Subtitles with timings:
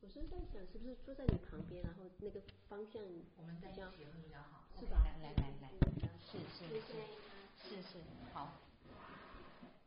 [0.00, 3.02] 我是在想，是不是坐在你旁边，然后那个方向
[3.36, 5.02] 我们在一比较起会比较好，是吧？
[5.04, 5.70] 来来来来，
[6.20, 6.92] 是是是
[7.62, 7.98] 是是，
[8.32, 8.58] 好，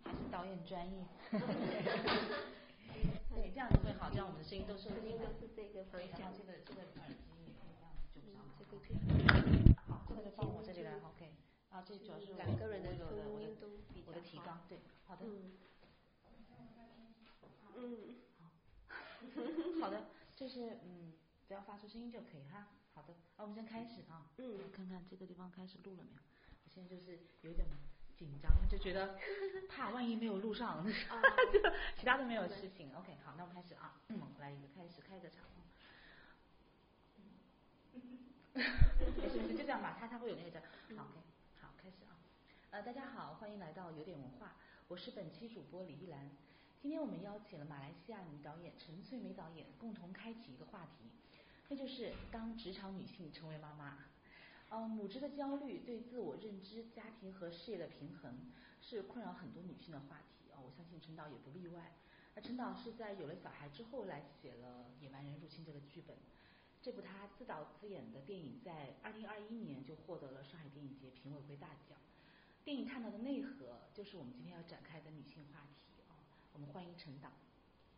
[0.03, 1.06] 还是导演专业。
[3.35, 8.56] 对，这样子会好，这样我们的声音都是声音都是这个方向这个这个耳机也可以这样就比较好。
[8.58, 8.79] 这个
[9.88, 11.33] 好，这个就放我这里来，OK。
[11.70, 12.90] 啊，这主要是两个人的
[13.28, 13.67] 我有的
[14.08, 15.26] 我的提好纲，对，好的。
[15.26, 15.52] 嗯
[17.77, 18.16] 嗯，
[19.82, 21.14] 好的，就是嗯，
[21.48, 22.68] 只要发出声音就可以哈。
[22.94, 24.30] 好的，那我们先开始啊。
[24.38, 26.22] 嗯看看这个地方开始录了没有？
[26.64, 27.68] 我现在就是有点
[28.18, 29.18] 紧张，就觉得
[29.70, 31.60] 怕万一没有录上， 就
[31.98, 32.94] 其他都没有事情。
[32.96, 34.00] OK，好，那我们开始啊。
[34.10, 35.44] 嗯，来一个开始开个场。
[38.56, 40.60] 没事没事，就这样吧，他他会有那个叫
[40.96, 41.20] 好 OK，
[41.62, 42.16] 好开始啊。
[42.72, 44.56] 呃，大家好，欢迎来到有点文化，
[44.88, 46.32] 我是本期主播李一兰。
[46.82, 51.09] 今天我们邀请了马来西亚女导演陈翠梅导演，共同开启一个话题，
[51.67, 54.06] 那就是当职场女性成为妈妈。
[54.70, 58.38] 呃，母职的焦虑、对自我认知、家庭和事业的平衡，
[58.82, 61.92] 是困扰很多女性的话题啊、我相信陈导也不例外。
[62.36, 66.16] 那陈导是在有了小孩之后来写了《野蛮人入侵》这个剧本。
[66.82, 71.98] 这部他自导自演的电影，在二零二一年就获得了上海电影节评委会大奖。
[72.64, 75.95] 电影探讨的内核，就是我们今天要展开的女性话题。
[76.56, 77.28] 我们欢迎陈导。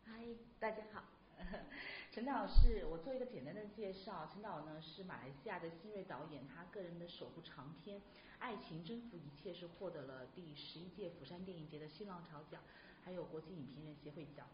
[0.04, 0.24] 嗨，
[0.58, 1.04] 大家好。
[2.10, 8.00] 陈导是我做一个简单的介绍，陈导呢是马来西亚的新锐导演，他个人的首部长片
[8.40, 12.60] 《爱情征服一切》是获得了第十一届釜山电影节的新浪潮奖，
[13.04, 14.48] 还有国际影评人协会奖。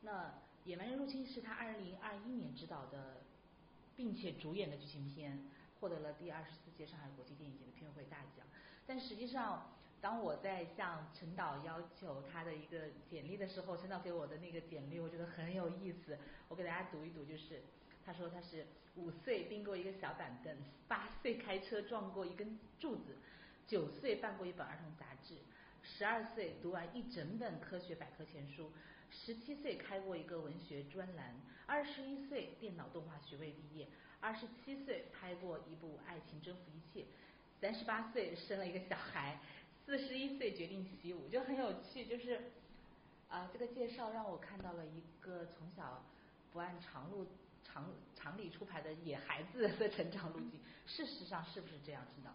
[0.00, 0.28] 那
[0.64, 3.18] 《野蛮人入侵》是他二零二一年执导的，
[3.94, 5.50] 并且主演的剧情片，
[5.80, 8.46] 获得了第二十四届上海国际电影节的评委会大奖。
[8.86, 9.70] 但实际上，
[10.00, 16.16] 当我在向陈导要求他的一个简历的时候，陈导给我的那个简历，我觉得很有意思。
[16.48, 17.62] 我给大家读一读，就是
[18.04, 20.56] 他说他是五岁并过一个小板凳，
[20.88, 23.16] 八岁开车撞过一根柱子，
[23.66, 25.34] 九岁办过一本儿童杂志，
[25.82, 28.72] 十二岁读完一整本科学百科全书，
[29.10, 31.34] 十七岁开过一个文学专栏，
[31.66, 33.86] 二十一岁电脑动画学位毕业，
[34.18, 37.02] 二十七岁拍过一部《爱情征服一切》。
[37.60, 39.38] 三十八岁生了一个小孩，
[39.90, 42.06] 四十一岁决定习武，就很有趣。
[42.06, 42.42] 就是
[43.28, 46.04] 啊、这个介绍让我看到了一个从小
[46.52, 47.26] 不按常路
[47.64, 50.60] 常常理出牌的野孩子的成长路径。
[50.86, 52.04] 事实上是不是这样？
[52.14, 52.30] 知道？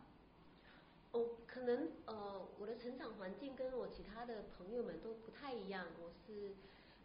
[1.14, 5.88] 哦，可能呃，我的成长环境跟我其他的朋友们都不太一样。
[6.04, 6.54] 我是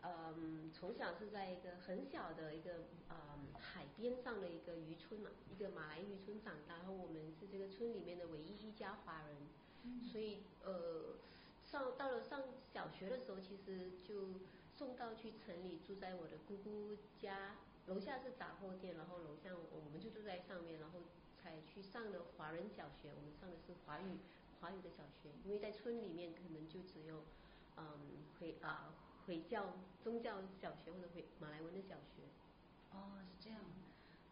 [0.03, 2.73] 嗯，从小是在一个很小的一个
[3.09, 9.37] 嗯海边上的一个渔村嘛，一个马来渔村长大，然后我们是这个村里面的唯一一家华人，
[10.03, 11.17] 所以呃
[11.63, 12.43] 上到了上
[12.73, 14.41] 小学的时候，其实就
[14.77, 21.01] 送到去城里住在我的姑姑家，楼下是杂货店，然后楼下我们就住在上面，然后
[21.43, 24.19] 才去上的华人小学，我们上的是华语
[24.61, 27.25] 华语的小学，因为在村里面可能就只有
[27.77, 27.85] 嗯
[28.39, 28.95] 回啊、
[29.27, 32.23] 回教宗教小学或者回马来文的小学。
[32.93, 33.61] 哦，是这样，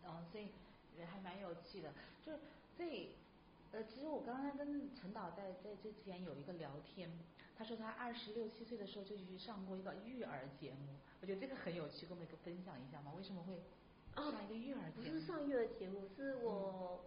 [0.05, 0.49] 哦，所以
[0.99, 1.93] 呃还蛮有趣的，
[2.23, 2.39] 就是
[2.77, 3.11] 所以
[3.73, 7.11] 呃，其实我刚刚跟陈导在在之前有一个聊天，
[7.57, 13.13] 他说他二十六七岁的时候就去上过一个育儿节目，我觉得这个很有趣，跟我们分享一下嘛？
[13.17, 13.61] 为什么会
[14.17, 15.21] 上一个育儿不节目？
[15.21, 17.05] 是上育儿节目，是我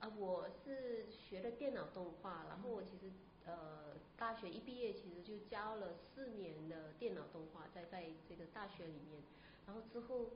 [0.00, 3.10] 啊、我是学的电脑动画，然后我其实
[3.46, 9.22] 呃大学一毕业，其实就教了四年的电脑动画，在在这个大学里面，
[9.66, 10.26] 然后之后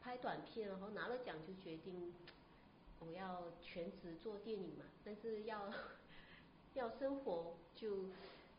[0.00, 2.12] 拍短片，然后拿了奖就决定
[3.06, 5.72] 我要全职做电影嘛，但是要
[6.74, 8.06] 要生活就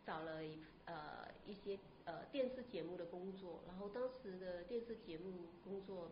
[0.05, 6.11] 找了一呃一些呃电视节目的工作，然后当时的电视节目工作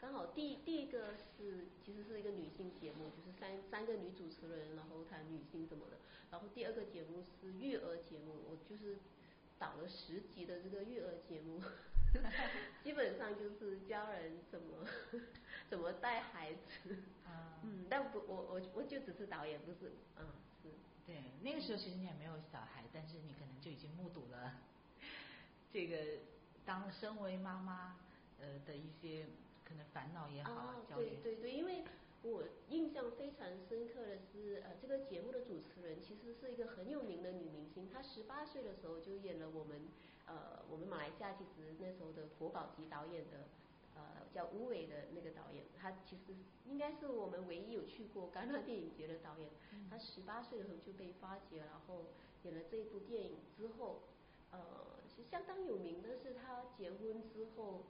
[0.00, 5.96] 刚好第第一个是其实是一个女性节目，就是三三个女主持人，然后谈女性什么的。
[6.30, 8.98] 然后第二个节目是育儿节目，我就是
[9.58, 11.62] 导了十集的这个育儿节目，
[12.82, 14.86] 基本上就是教人怎么
[15.74, 16.96] 怎么带孩子。
[17.26, 20.24] 啊 嗯，但不，我我我就只是导演，不是，嗯，
[20.62, 20.68] 是。
[21.06, 24.52] 对，那个时候其实你还没有小孩，但是你可能就已经目睹了
[25.72, 25.96] 这个
[26.64, 27.96] 当身为妈妈
[28.40, 29.26] 呃的一些
[29.64, 31.84] 可能烦恼也好，哦，焦虑对对对，因为
[32.22, 39.82] 我印象非常深刻的是，呃，这个节目的主持人其实是一个很有名的女明星，她十八岁的时候就演了我们
[40.26, 43.48] 呃我们马来西亚其实那时候的国宝级导演的
[43.94, 46.34] 呃叫吴伟的那个导演，他其实
[46.66, 49.50] 应该是我们唯一有去过戛纳电影节的导演。
[49.90, 52.06] 他十八岁的时候就被发掘，然后
[52.42, 54.02] 演了这一部电影之后，
[54.50, 54.58] 呃，
[55.08, 57.84] 其实相当有名的是他结婚之后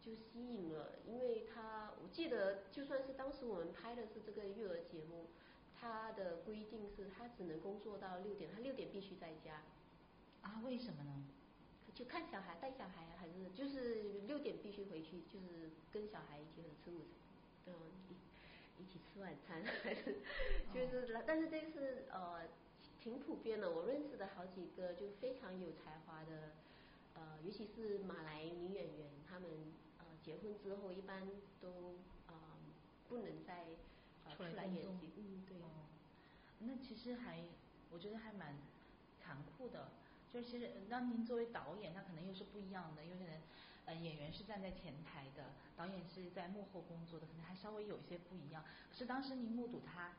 [0.00, 5.28] 就吸引了，因为他我记得就算是当时我们拍的是这个育儿节目，
[5.74, 9.62] 他的规定是他只能工作到六点，他六点必须在家。
[10.42, 11.24] 啊，为什么呢？
[11.96, 17.00] 就看小孩带小孩还是就是六点必须回去，就是跟小孩一起吃午
[17.64, 17.72] 餐，嗯
[18.10, 20.16] 一一起吃晚餐还是
[20.74, 22.42] 就是但是这是呃
[23.00, 26.52] 挺普遍的，我认识的好几个就非常有才华的
[27.14, 29.48] 呃尤其是马来女演员，她们
[29.98, 31.22] 呃结婚之后一般
[31.60, 31.94] 都
[32.26, 32.34] 呃
[33.08, 33.64] 不能再
[34.36, 35.56] 出来演戏，嗯对。
[36.58, 37.44] 那其实还
[37.90, 38.56] 我觉得还蛮
[39.22, 39.88] 残酷的。
[40.36, 43.40] 就其实，那您作为导演，那可能又是不一样的，因为可能
[43.86, 48.62] 呃演员是站在前台的，导演是在幕后工作的，可能还稍微有一些不一样。
[48.92, 50.12] 是当时您目睹他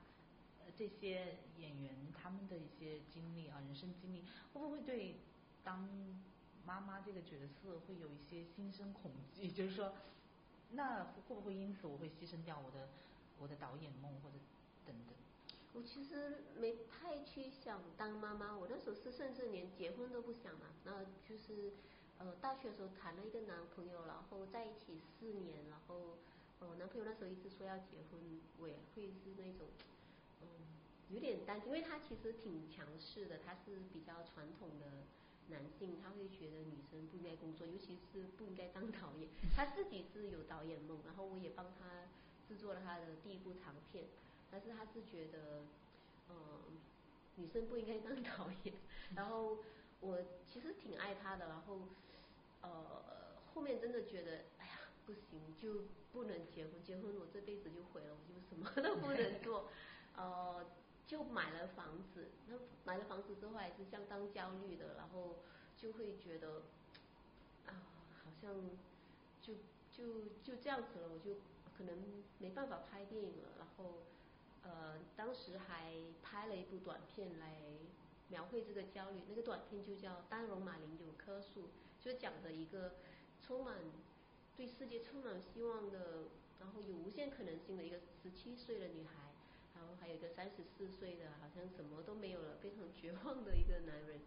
[0.65, 4.23] 呃这些演员他们的一些经历啊，人生经历，
[4.53, 5.17] 会不会对
[5.63, 5.87] 当
[6.65, 9.51] 妈妈这个角色会有一些心生恐惧？
[9.51, 9.93] 就是说，
[10.71, 12.89] 那会不会因此我会牺牲掉我的
[13.37, 14.37] 我的导演梦或者
[14.83, 15.16] 等等？
[15.77, 20.73] 我其实没太去想当妈妈，我那时候是甚至连结婚都不想嘛。
[20.83, 21.71] 那就是
[22.17, 26.17] 呃大学的时候谈了一个男朋友，然后在一起四年，然后
[26.61, 29.67] 呃男朋友那时候一直说要结婚，我也会是那种
[30.41, 30.47] 嗯
[31.09, 35.05] 有点担心，因为他其实挺强势的，他是比较传统的
[35.49, 39.29] 男性，他会觉得女生不应该工作，尤其是不应该当导演。
[39.55, 42.09] 他自己是有导演梦，然后我也帮他
[42.47, 44.05] 制作了他的第一部长片。
[44.51, 45.61] 但是他是觉得，
[46.29, 46.35] 嗯，
[47.35, 48.73] 女生不应该当 导演。
[49.15, 49.57] 然后
[49.99, 51.79] 我其实挺爱他的，然后
[52.61, 59.69] 呃后面真的觉得，哎呀不行，就不能结婚，结婚我这辈子就毁了，我就什么都不能 做。
[60.15, 60.65] 呃，
[61.05, 65.37] 就买了房子，那买了房子之后还是相当焦虑的，然后
[65.77, 66.63] 就会觉得
[67.65, 67.71] 啊，
[68.23, 68.53] 好像
[69.41, 69.53] 就
[69.91, 71.35] 就就这样子了，我就
[71.77, 71.97] 可能
[72.39, 74.03] 没办法拍电影了，然后。
[74.67, 77.55] 呃，当时还拍了一部短片来
[78.27, 81.61] 描绘这个焦虑，那个短片就叫《丹绒马林有棵树》，
[82.03, 82.95] 就讲的一个
[83.41, 83.77] 充满
[84.57, 86.27] 对世界充满希望的，
[86.59, 89.31] 然后有无限可能性的一个十七岁的女孩，
[89.75, 94.19] 然后还有一个三十四岁的，好像什么都没有了，非常绝望的一个男人。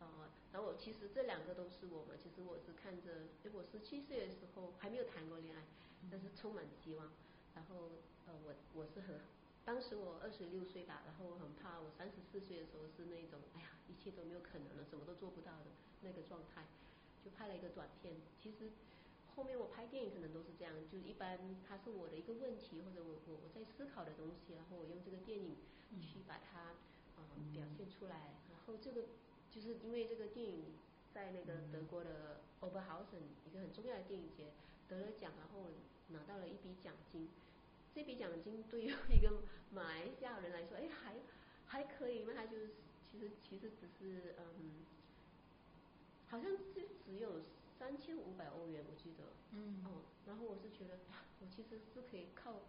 [0.00, 5.62] 呃，然后我其实这两个都是我嘛，其实我是看着，我十七岁的时候还没有谈过恋爱，
[6.10, 7.12] 但是充满希望。
[7.54, 7.92] 然后
[8.26, 9.20] 呃，我我是很。
[9.64, 15.72] 当时我二十六岁吧，然后我很怕，我三十四岁的时候是那种，哎呀，一切都没有可能了，什么都做不到的
[16.02, 16.66] 那个状态，
[17.24, 18.16] 就拍了一个短片。
[18.36, 18.70] 其实
[19.34, 25.56] 后面我拍电影可能都是这样，就一般它是我的一个问题或者我我我在思考的东西，然后我用这个电影
[25.98, 26.76] 去把它
[27.16, 27.24] 呃
[27.54, 28.36] 表现出来。
[28.52, 29.08] 然后这个
[29.50, 30.76] 就是因为这个电影
[31.12, 34.52] 在那个德国的 Oberhausen 一个很重要的电影节
[34.88, 35.72] 得了奖，然后
[36.08, 37.30] 拿到了一笔奖金。
[37.94, 39.30] 这笔奖金对于一个
[39.72, 41.14] 马来西亚人来说，哎，还
[41.66, 42.70] 还可以，那他就是
[43.10, 44.84] 其实其实只是嗯，
[46.28, 47.42] 好像就只有
[47.78, 50.98] 三千五百欧元，我记得，嗯，哦，然后我是觉得，
[51.40, 52.62] 我其实是可以靠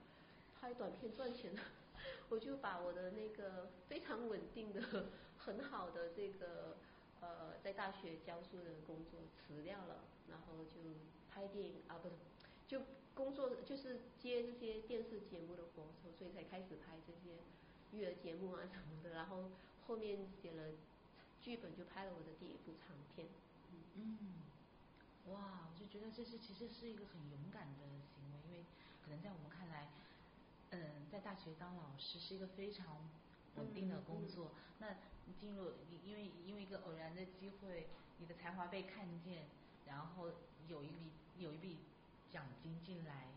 [0.59, 1.61] 拍短片赚钱的，
[2.29, 5.07] 我就把我的那个非常稳定的、
[5.37, 6.77] 很好的这个
[7.21, 10.79] 呃在大学教书的工作辞掉了，然后就
[11.31, 12.15] 拍电影啊，不是
[12.67, 12.81] 就。
[13.15, 15.87] 工作就是接这些电视节目的活，
[16.19, 17.39] 所以才开始拍这些
[17.93, 19.15] 育儿节目啊什么的。
[19.15, 19.51] 然后
[19.87, 20.73] 后面写了
[21.41, 23.27] 剧本，就拍了我的第一部长片。
[23.95, 24.43] 嗯，
[25.31, 28.65] 哇，我就觉得这是其实是一个很勇敢的行为，因为
[29.01, 29.87] 可能在我们看来，
[30.71, 33.07] 嗯，在大学当老师是一个非常
[33.55, 34.51] 稳定的工作。
[34.79, 34.97] 那
[35.39, 35.71] 进入
[36.03, 37.87] 因为因为一个偶然的机会，
[38.19, 39.45] 你的才华被看见，
[39.87, 40.31] 然后
[40.67, 41.77] 有一笔有一笔。
[42.31, 43.27] 奖金进来，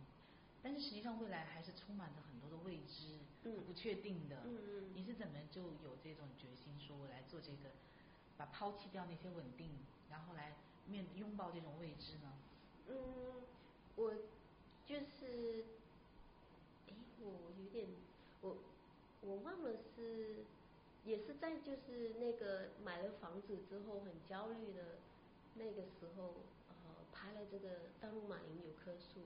[0.63, 4.43] 但是实际上未来还是充满着很多的未知、不确定的。
[4.45, 4.93] 嗯嗯。
[4.95, 7.71] 你是怎么就有这种决心，说我来做这个，
[8.37, 9.71] 把抛弃掉那些稳定，
[10.11, 12.33] 然后来面拥抱这种未知呢？
[12.89, 13.43] 嗯，
[13.97, 14.15] 我
[14.87, 15.65] 就是，
[16.89, 17.87] 哎，我有点，
[18.41, 18.57] 我
[19.21, 20.45] 我忘了是，
[21.05, 24.99] 也是在就是那个买了房子之后很焦虑的
[25.55, 26.35] 那个时候。
[27.29, 27.69] 拍了这个
[28.01, 29.21] 《大陆马林有棵树》，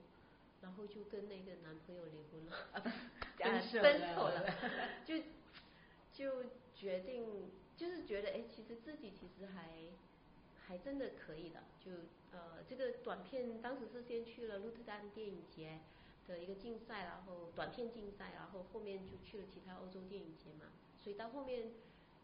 [0.61, 2.89] 然后就跟那个男朋友离婚了，啊不，
[3.81, 4.43] 分手了，
[5.05, 5.15] 就
[6.11, 6.45] 就
[6.75, 9.87] 决定，就是觉得哎，其实自己其实还
[10.67, 11.91] 还真的可以的，就
[12.31, 15.79] 呃这个短片当时是先去了鹿特丹电影节
[16.27, 20.65] 的一个竞赛，然后短片竞赛，然后后面就去了其他欧洲电影节嘛，
[21.01, 21.71] 所以到后面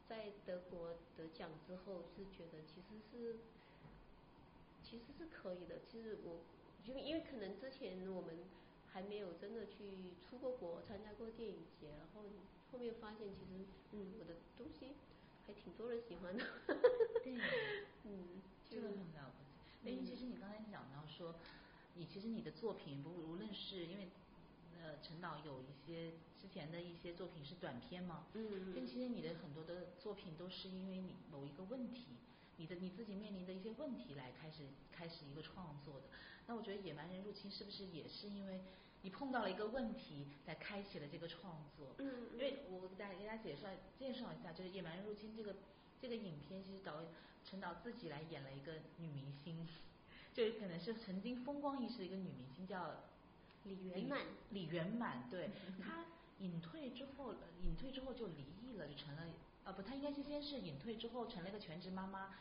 [0.07, 3.38] 在德国得奖之后，是觉得其实是。
[4.89, 5.75] 其实是可以的。
[5.86, 6.39] 其实我
[6.84, 8.39] 就因为可能之前我们
[8.91, 12.22] 还没有真的去出过国参加过电影节，然后
[12.72, 14.93] 后面发现其实嗯我的东西
[15.46, 16.43] 还挺多人喜欢的。
[17.24, 17.38] 对，
[18.05, 19.91] 嗯，这个很了不起。
[19.91, 21.36] 因为其实你刚才讲到说，
[21.96, 24.08] 你其实你的作品不无论是因为
[24.81, 32.05] 呃陈导有一些之前的一些作品是短片嘛，嗯，但其实你的很多的作品都是因为你某一个问题。
[32.59, 36.07] 你的你自己面临的一些问题来开始开始一个创作的，
[36.45, 38.59] 那我觉得《野蛮人入侵》是不是也是因为
[39.01, 41.95] 你碰到了一个问题，才开启了这个创作？
[41.99, 45.55] 嗯，因为我给大家给大家介绍介绍一下，就是《野蛮人入侵》这个
[46.01, 47.09] 这个影片，其实导演
[47.45, 49.65] 陈导自己来演了一个女明星，
[50.33, 53.03] 就是可能是曾经风光一时的一个女明星，叫
[53.63, 54.19] 李圆满。
[54.49, 55.49] 李圆满，对，
[55.81, 56.03] 她
[56.39, 59.23] 隐退之后，隐退之后就离异了，就成了。
[59.69, 62.33] 啊不，她应该是先是隐退之后成了一个全职妈妈，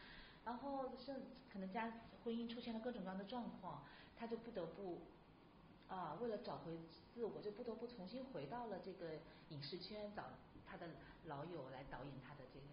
[0.47, 1.13] 然后是
[1.53, 1.93] 可能家
[2.25, 3.83] 婚姻出现了各种各样的状况，
[4.19, 5.03] 她就不得不
[5.89, 6.73] 啊为了找回
[7.15, 9.21] 自我，就不得不重新回到了这个
[9.51, 10.25] 影视圈，找
[10.67, 10.89] 她的
[11.27, 12.67] 老友来导演她的这个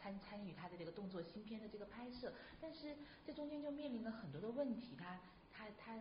[0.00, 2.94] 参参与她的这个动作新片的这个拍摄，但是
[3.26, 5.18] 这中间就面临了很多的问题，她
[5.52, 5.98] 她她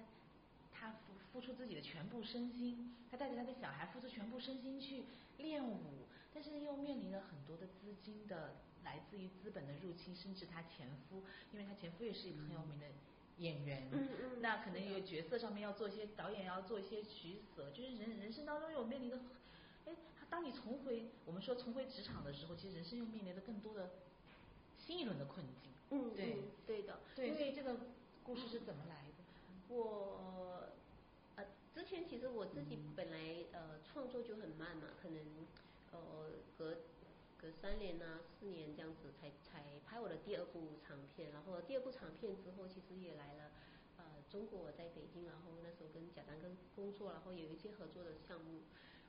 [0.71, 5.05] 她付付出自己的全部身心，她带着她的小孩付出全部身心去
[5.39, 6.04] 练舞。
[6.35, 11.23] 但是又面临了很多的资金的来自于资本的入侵，甚至她前夫，
[11.53, 12.85] 因为她前夫也是一个很有名的
[13.37, 19.19] 演员，嗯嗯，那可能有角色上面要做一些导演要做一些取舍，就是人人生当中有面临的，
[19.85, 19.93] 哎，
[20.29, 23.91] 当你重回我们说重回职场的时候，其实人生又面临着更多的
[24.77, 25.71] 新一轮的困境。
[25.91, 26.35] 嗯，对，
[26.67, 27.77] 对的，对，所以这个
[28.23, 29.73] 故事是怎么来的？
[29.73, 30.67] 我
[31.37, 33.17] 呃之前其实我自己本来
[33.53, 35.17] 呃创作就很慢嘛，可能。
[35.95, 36.77] 呃，隔
[37.37, 43.51] 隔三年呐，四年这样子才才拍我的第二部长片，然后第二部长片之后，其实也来了
[43.97, 48.63] 呃中国我，在北京，然后那时候跟贾樟柯工作，然后有一些合作的项目，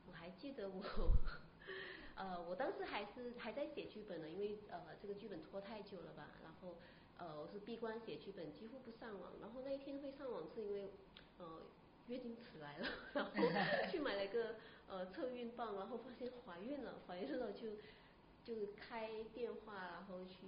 [0.07, 0.83] 我还记得我
[2.17, 6.77] 呃我当时还是还在写剧本呢，因为呃这个剧本拖太久了吧，然后
[7.19, 10.91] 呃我是闭关写剧本，几乎不上网，然后那一天会上网是因为
[11.39, 11.63] 呃。
[12.09, 13.33] 月经迟来了，然后
[13.91, 14.55] 去买了一个
[14.89, 17.69] 呃测孕棒，然后发现怀孕了，怀孕了就
[18.45, 20.47] 就开电话，然后去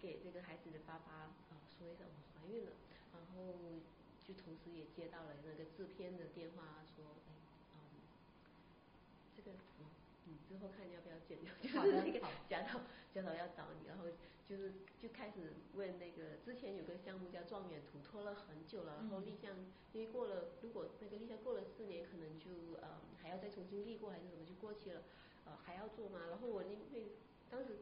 [0.00, 1.12] 给这个孩子的爸爸
[1.50, 2.72] 啊说一声我怀孕了，
[3.12, 3.54] 然后
[4.26, 7.32] 就同时也接到了那个制片的电话，说哎
[7.74, 8.00] 嗯
[9.36, 9.50] 这个。
[10.28, 12.18] 你之后看要不要剪掉，就是那个
[12.48, 12.80] 贾导，
[13.14, 14.04] 贾导要找你，然后
[14.48, 19.52] 就是就开始问那个之前有个项目叫《状元图》，拖了很久了，然后立项
[19.92, 25.02] 因为过了，如果那个立项过了四年，可能就呃还要再重新立过还是什么就过期了，
[25.44, 26.20] 呃还要做吗？
[26.30, 27.12] 然后我因为
[27.50, 27.78] 当时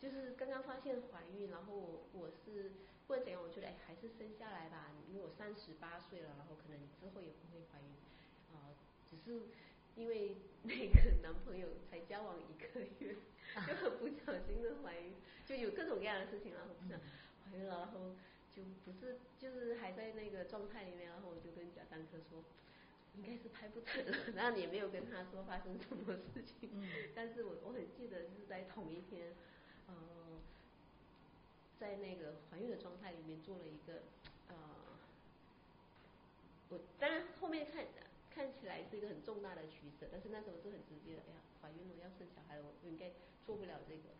[0.00, 2.70] 就是刚刚发现怀孕，然后我我是
[3.06, 7.90] 不管怎样，我觉得哎还是生下来吧，因为我三十八岁了，然后可能之后也不会怀孕，
[8.54, 8.70] 啊
[9.04, 9.48] 只是。
[9.98, 13.16] 因为那个男朋友才交往一个月，
[13.66, 15.12] 就很不小心的怀孕，
[15.44, 18.14] 就有各种各样的事情，然后怀孕了，然后
[18.54, 22.44] 就不是就是还在那个状态里面，然后我就跟贾樟柯说，
[23.16, 26.70] 应该是拍不成了，然后也没有跟他说发生什么事情，
[27.12, 29.34] 但是我我很记得是在同一天，
[29.88, 29.94] 呃，
[31.80, 34.02] 在那个怀孕的状态里面做了一个
[34.48, 34.54] 呃，
[36.68, 37.84] 我当然后面看。
[38.38, 41.22] 看起来是一个很重大的取舍，但是那时候是很直接的。
[41.26, 43.10] 哎呀，怀孕了要生小孩了，我应该
[43.44, 44.14] 做不了这个。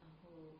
[0.00, 0.56] 然后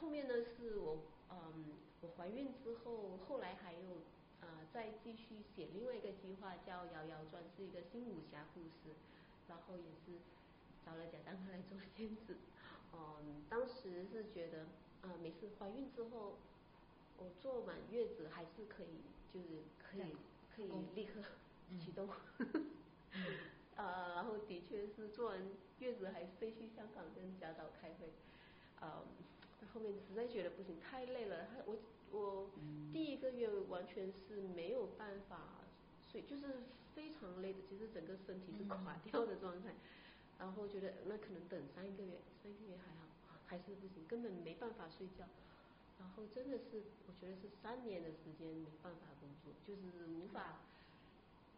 [0.00, 0.98] 后面呢，是我
[1.30, 4.02] 嗯，我怀孕之后，后来还有
[4.40, 8.90] 呃再继续写另外一个计划，叫《摇摇传》，是一个新武侠故事。
[9.46, 10.18] 然后也是
[10.84, 12.34] 找了贾樟柯来做监制。
[12.92, 14.66] 嗯，当时是觉得
[15.02, 16.38] 啊，每次怀孕之后，
[17.18, 18.98] 我坐满月子还是可以，
[19.32, 20.16] 就是可以
[20.56, 21.22] 可以立刻。
[21.78, 22.08] 启动，
[23.76, 25.40] 呃，然后的确是做完
[25.80, 28.12] 月子还飞去香港跟贾导开会，
[28.80, 29.02] 呃，
[29.72, 31.46] 后面实在觉得不行，太累了。
[31.46, 31.76] 他我
[32.12, 32.50] 我
[32.92, 35.40] 第一个月完全是没有办法
[36.10, 36.62] 睡，就是
[36.94, 39.74] 非常累的，其实整个身体是垮掉的状态。
[40.38, 45.24] 然后觉得那可能等三个月，三个月还好，还是不行，根本没办法睡觉。
[45.98, 50.60] 然后真的是，我觉得是三年的时间没办法工作，就是无法。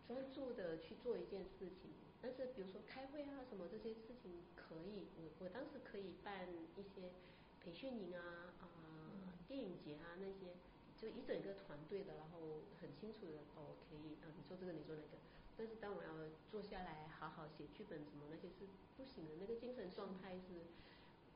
[0.06, 1.90] 专注的去做一件事情，
[2.22, 6.46] 但是比如说开会啊什么这些事情可以，我我当时可以办
[6.76, 7.10] 一些
[7.60, 8.66] 培训营啊啊
[9.48, 10.54] 电影节啊那些，
[10.96, 15.18] 就一整个团队的，然后很清楚的哦可以啊你做这个你做那个，
[15.56, 16.10] 但是当我要
[16.50, 20.70] 坐下来好好写剧本什么那些是不行的，那个精神状态是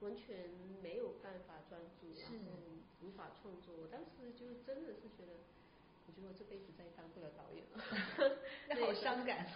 [0.01, 0.49] 完全
[0.81, 2.55] 没有办法专注，然后
[3.03, 3.75] 无法创作。
[3.77, 5.33] 我当时就真的是觉得。
[6.11, 8.39] 我觉得我这辈子再也当不了导演了，
[8.69, 9.47] 那好伤感。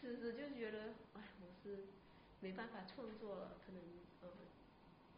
[0.00, 1.84] 是是，就觉得哎，我是
[2.40, 3.82] 没办法创作了，可能
[4.22, 4.28] 呃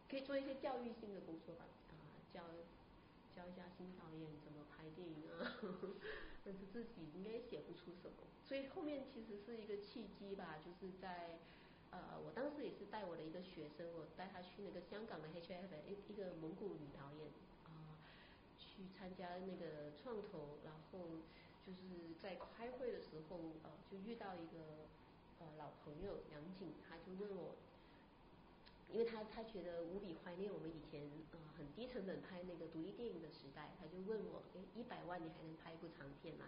[0.09, 2.41] 可以做一些教育性的工作吧，啊教
[3.35, 5.59] 教一下新导演怎么拍电影啊，
[6.43, 11.37] 但是自己应该写不出什么，所以后面其实是一个契机吧，就是在。
[11.89, 17.46] 呃，我当时也是带我的一个学生，我带他去那个香港的 HF 的一一个蒙古女导演啊，
[18.77, 21.17] 去参加那个创投，然后
[21.65, 24.85] 就是在开会的时候，呃，就遇到一个
[25.39, 27.55] 呃老朋友杨景，他就问我，
[28.93, 36.45] 因为他他觉得无比怀念我们以前呃很低成本拍那个独立电影的时代，他就问我，哎，一百万你还能拍一部长片吗？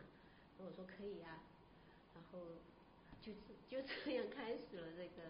[0.57, 1.41] 然后我说可以啊，
[2.13, 2.39] 然后。
[3.21, 5.29] 就是就这样开始了这个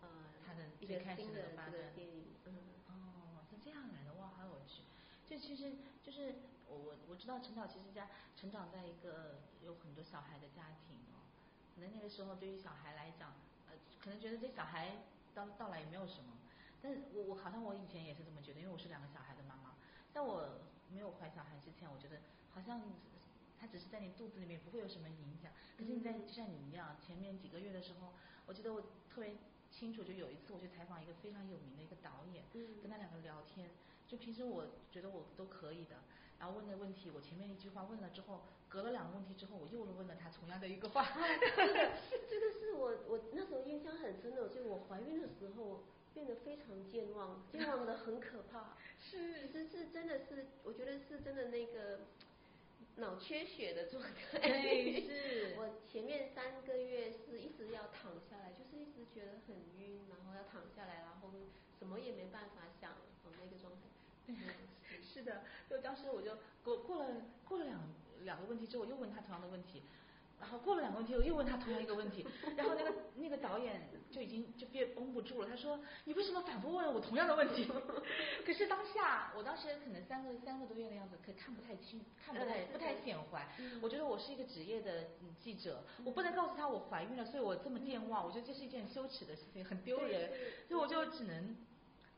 [0.00, 0.08] 呃，
[0.44, 2.52] 他的一个新的这个电影，嗯，
[2.88, 4.82] 哦，是这样来的哇，好有趣。
[5.30, 6.34] 就其实就是
[6.66, 11.22] 我我我知道陈导其实家成长在一个有很多小孩的家庭哦，
[11.72, 13.32] 可能那个时候对于小孩来讲，
[13.70, 16.36] 呃，可能觉得这小孩到到来也没有什么，
[16.82, 19.76] 但是我我好像我以前也是这么觉得，因为我是两个小孩的妈妈，
[20.12, 20.58] 在我
[20.90, 22.20] 没有怀小孩之前，我觉得
[22.52, 22.82] 好像。
[23.60, 28.14] 他只是在你肚子里面不会有什么影响，可是你在就像你一样，前面几个月的时候，
[28.46, 28.80] 我记得我
[29.12, 29.36] 特别
[29.70, 32.42] 清楚，就有一次我去采访一个非常有名的一个导演，
[32.80, 33.68] 跟他两个聊天，
[34.10, 35.94] 就平时我觉得我都可以的，
[36.40, 41.06] 然后问的问题，我前面一句话问了之后，隔了两个问题之后，我又问了他同样的一个话。
[42.28, 48.76] 这个是我我那时候印象很深的，就我怀孕的时候变得非常健忘，健忘的很可怕。
[48.98, 52.00] 是，其实是真的是，我觉得是真的那个。
[52.96, 61.30] 脑缺血的状态，对，是 我前面三个月是一直要躺下来，就是一直觉得很晕，然后要躺下来，然后
[61.78, 62.92] 什么也没办法想，
[65.02, 67.08] 是的，就当时我就过过了
[67.44, 67.80] 过了两
[68.24, 69.82] 两个问题之后，我又问他同样的问题。
[70.40, 77.70] 然后过了两个问题，我又问他同样一个问题，然后那个那个导演就已经就憋绷不住了，他说：“你为什么反复问我同样的问题？”
[78.46, 83.46] 可是当下，我当时可能三个三个多月的样子，可看不太清，看不太不太显怀。
[83.82, 90.30] 我觉得我是一个职业的记者，我不能告诉他我怀孕了，所以我这么健忘，我觉得这是一件羞耻的事情，很丢人，
[90.66, 91.54] 所以我就只能。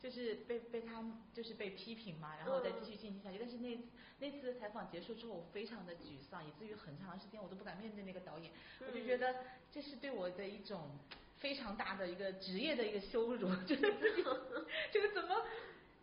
[0.03, 3.39] 就是被被他就是被批评嘛，然后再继续进行下去。
[3.39, 3.79] 但是那
[4.19, 8.51] 那次采访结束之后，我非常的沮丧，以至于很长时间我都不敢面对那个导演。
[8.81, 9.35] 我就觉得
[9.71, 10.99] 这是对我的一种
[11.39, 14.25] 非常大的一个职业的一个羞辱， 就是自己
[14.93, 15.45] 这个 怎么。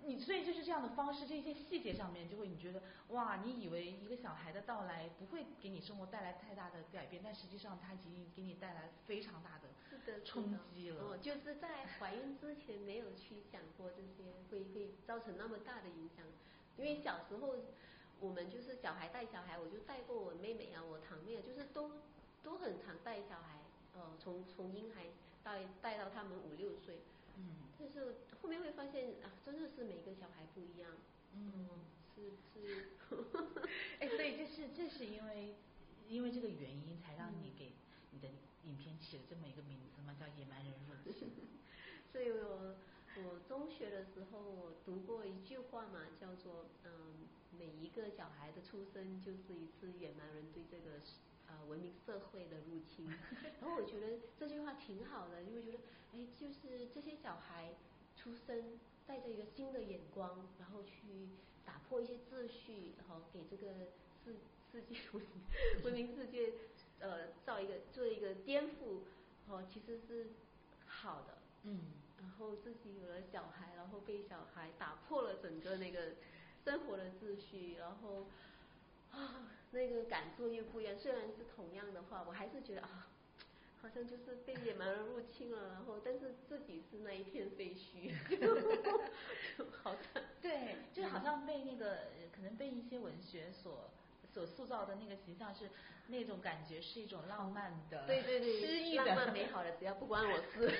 [0.05, 11.03] 你所以就是这样的方式，这些细节上面就会你觉得哇，你以为一个小孩的到来不会给你生活带来太大的改变，但实际上他已经给你带来非常大的冲击了。
[11.03, 16.25] 哦，就是在怀孕之前没有去想过这些会会造成那么大的影响，
[16.77, 17.55] 因为小时候
[18.19, 21.91] 我们就是小孩带小孩，我就带过我妹妹啊，我堂妹啊，就是都
[22.41, 23.59] 都很常带小孩，
[23.93, 25.05] 呃，从从婴孩
[25.43, 26.99] 带带到他们五六岁。
[27.39, 30.91] 嗯，但是后面会发现啊，真的是每个小孩不一样。
[31.33, 31.69] 嗯，
[32.15, 32.89] 是是。
[33.99, 35.55] 哎，所以这是这是因为
[36.07, 37.73] 因为这个原因，才让你给
[38.11, 38.27] 你的
[38.63, 41.27] 影片起了这么一个名字嘛，叫《野蛮人入侵》。
[42.11, 42.75] 所以我
[43.23, 50.99] 我中学的时候我读过一句话嘛，叫做嗯，每一个小孩的出生就是一次野蛮人对这个。
[51.49, 53.09] 呃，文明社会的入侵，
[53.59, 55.79] 然后我觉得这句话挺好的，因为觉得，
[56.13, 57.73] 哎，就是这些小孩
[58.15, 61.29] 出生带着一个新的眼光，然后去
[61.65, 63.73] 打破一些秩序，然后给这个
[64.23, 64.35] 世
[64.71, 65.23] 世界文
[65.83, 66.53] 文明世界
[66.99, 69.01] 呃造一个做一个颠覆，
[69.47, 70.27] 哦，其实是
[70.85, 76.13] 好的，嗯，然后自己有了小孩，然后被小孩打破了整个那个
[76.63, 78.27] 生活的秩序，然后。
[79.11, 80.97] 啊，那个感触又不一样。
[80.97, 83.07] 虽然是同样的话，我还是觉得啊，
[83.81, 88.11] 好像就是被野蛮人入侵了，然后但是自己是那一片废墟，
[89.83, 90.23] 好惨。
[90.41, 93.89] 对，就好像被那个可能被一些文学所
[94.33, 95.69] 所塑造的那个形象是
[96.07, 100.67] 那种感觉，是一种浪漫的、对对对，诗意的、浪漫美好的，只要不关我事。
[100.67, 100.73] 对。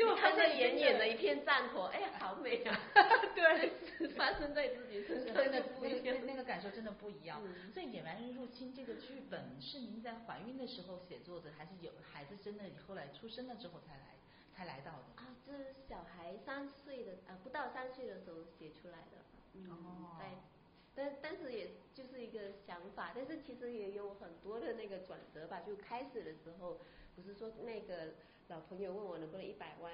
[0.00, 2.80] 就看着眼眼的一片战火，哎呀，好美啊！
[3.36, 7.42] 对，发生在自己身上，真的不一样，那个感受真的不一样。
[7.74, 14.16] 所以《野蛮人入侵》这个剧本是您在怀孕的时候写作的，还是有孩子真的后来出生了之后才来
[14.56, 15.22] 才来到的？
[15.22, 19.18] 啊，这是小孩三岁的啊，不到三岁的时候写出来的。
[19.70, 20.16] 哦。
[20.18, 20.30] 在，
[20.94, 25.60] 但但是也就是一个想法，但是其实也有很多的那个转折吧。
[25.60, 26.78] 就开始的时候，
[27.14, 28.14] 不是说那个。
[28.50, 29.92] 老朋友问我能不能一百万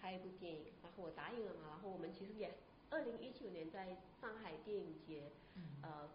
[0.00, 1.68] 拍一部电影，然后我答应了嘛。
[1.68, 2.54] 然后我们其实也
[2.88, 5.30] 二零一九年在上海电影节，
[5.82, 6.08] 呃，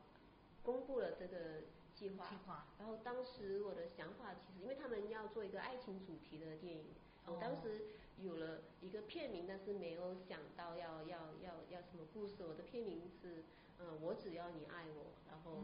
[0.64, 1.62] 公布了这个
[1.94, 6.86] 计划，计划然后当时我的想法其实，因为他们要做一个爱情主题的电影，
[7.28, 7.84] 我当时
[8.18, 12.38] 有了一个片名，但是没有想到要要要要什么故事。
[12.40, 13.44] 我的片名是，
[13.80, 15.14] 嗯，我只要你爱我。
[15.30, 15.64] 然后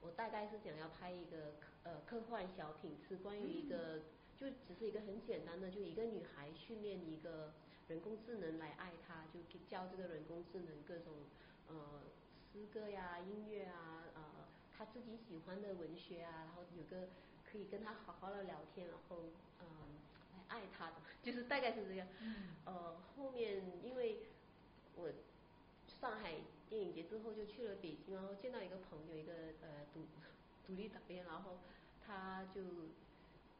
[0.00, 4.00] 我大概是想要拍一个呃科幻小品，是关于一个
[4.36, 7.52] 就只是一个很简单的，就一个女孩训练一个
[7.88, 11.12] 人工智能来爱她，就教这个人工智能各种
[11.68, 12.02] 呃
[12.52, 14.22] 诗歌呀、音乐啊，呃
[14.76, 17.08] 她自己喜欢的文学啊，然后有个
[17.50, 19.16] 可以跟她好好的聊天，然后
[19.60, 19.66] 嗯
[20.32, 22.06] 来爱她的， 就是大概是这样。
[22.64, 24.20] 呃，后面因为
[24.96, 25.10] 我
[26.00, 26.34] 上海
[26.68, 30.06] 电影节之后就去了北京，然后见到一个朋友，一个呃独
[30.66, 31.58] 独立导演，然后
[32.06, 32.60] 他就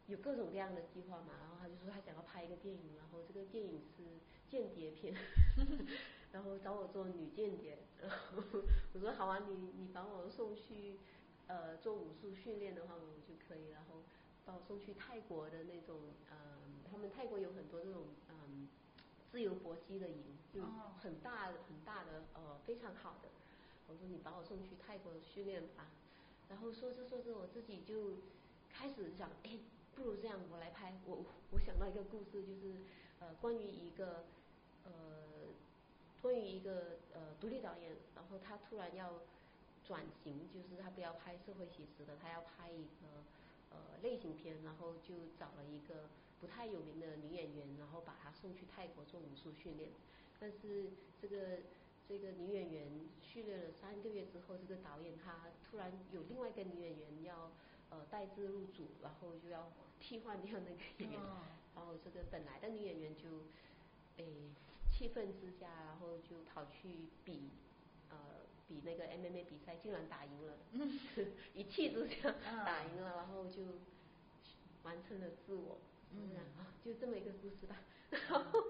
[0.07, 4.03] 有各种各样的计划嘛，然后他就说他想要拍一个电影，然后这个电影是
[4.49, 5.15] 间谍片，
[6.33, 8.43] 然后找我做女间谍，然后
[8.95, 10.99] 我说好啊，你你把我送去
[11.47, 14.03] 呃做武术训练的话，我就可以，然后
[14.45, 15.97] 把我送去泰国的那种
[16.31, 18.69] 嗯，他们泰国有很多这种嗯
[19.31, 20.63] 自由搏击的营，就
[21.01, 23.29] 很大很大的呃非常好的，
[23.89, 25.87] 我说你把我送去泰国训练吧，
[26.49, 28.19] 然后说着说着我自己就
[28.69, 29.59] 开始想，哎，
[29.95, 32.75] 不如这样我来拍，我我想到一个故事，就是
[33.21, 34.25] 呃关于一个
[34.85, 34.91] 呃
[36.21, 39.21] 关于一个呃独立导演，然后他突然要
[39.85, 43.23] 转型，就是他不要拍社会写实的，他要拍一个
[43.71, 46.09] 呃类型片，然后就找了一个
[46.41, 49.91] 不太有名的女演员，然后把她送去泰国做武术训练，
[50.39, 51.59] 但是这个
[52.09, 52.89] 这个女演员
[53.23, 57.51] 训练了三个月之后，这个导演他突然有另外一个女演员要
[57.91, 61.21] 呃带资入组，然后就要替换掉那个演员，
[61.75, 63.45] 然后这个本来的女演员就
[64.17, 64.51] 诶
[64.91, 67.51] 气愤之下，然后就跑去比
[68.11, 68.17] 呃
[68.67, 70.59] 比那个 MMA 比赛，竟然打赢了，
[71.55, 73.63] 一气之下打赢了，然后就
[74.83, 75.79] 完成了自我，
[76.17, 77.77] 啊就这么一个故事吧，
[78.11, 78.61] 然后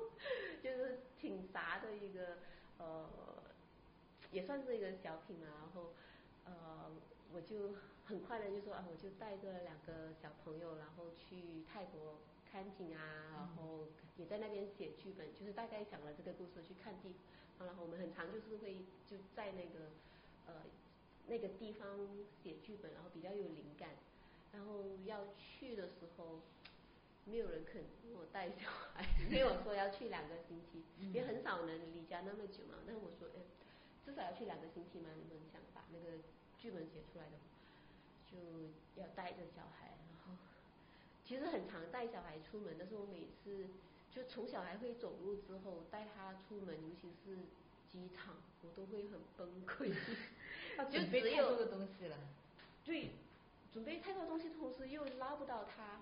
[0.63, 2.39] 就是挺杂的一个
[2.79, 3.09] 呃
[4.33, 5.93] 也算是一个小品嘛，然后
[6.45, 6.91] 呃
[7.33, 7.75] 我就
[8.05, 12.19] 很快的就说啊我就带着两个小朋友，然后去泰国
[12.51, 17.15] 看景啊，然后也在那边写剧本，就是大概讲了这个故事去看地，
[17.59, 19.91] 然后我们很长就是会就在那个
[20.47, 20.55] 呃
[21.29, 21.87] 那个地方
[22.43, 23.91] 写剧本，然后比较有灵感，
[24.53, 26.41] 然后要去的时候
[27.25, 27.83] 没有人肯
[28.15, 33.41] 我带小孩， 没有说要去两个星期，也很少能离家那么久嘛，但我说哎
[34.05, 36.19] 至少要去两个星期嘛，你们想把那个
[36.59, 37.37] 剧本写出来的，
[38.27, 38.37] 就
[39.01, 40.37] 要带着小孩，然后
[41.25, 43.69] 其实很常带小孩出门，但是我每次
[44.11, 47.37] 就从小孩会走路之后带他出门，尤其是
[47.89, 49.93] 机场，我都会很崩溃，
[50.91, 52.17] 就只有个东西了，
[52.85, 53.11] 对，
[53.73, 56.01] 准备太多东西，同时又拉不到他，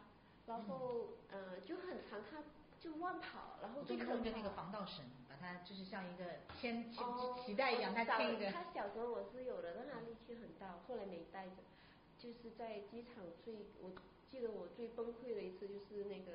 [0.48, 2.42] 然后呃就很长，他
[2.80, 6.24] 就乱跑，然后就弄个那个防盗绳，把他就是像一个
[6.60, 8.50] 牵牵脐带一样，他牵一个。
[8.50, 11.56] 他小时候我是有的，但他力气很大，后来没带着。
[12.18, 13.92] 就是在机场最，我
[14.28, 16.32] 记得我最崩溃的一次就是那个，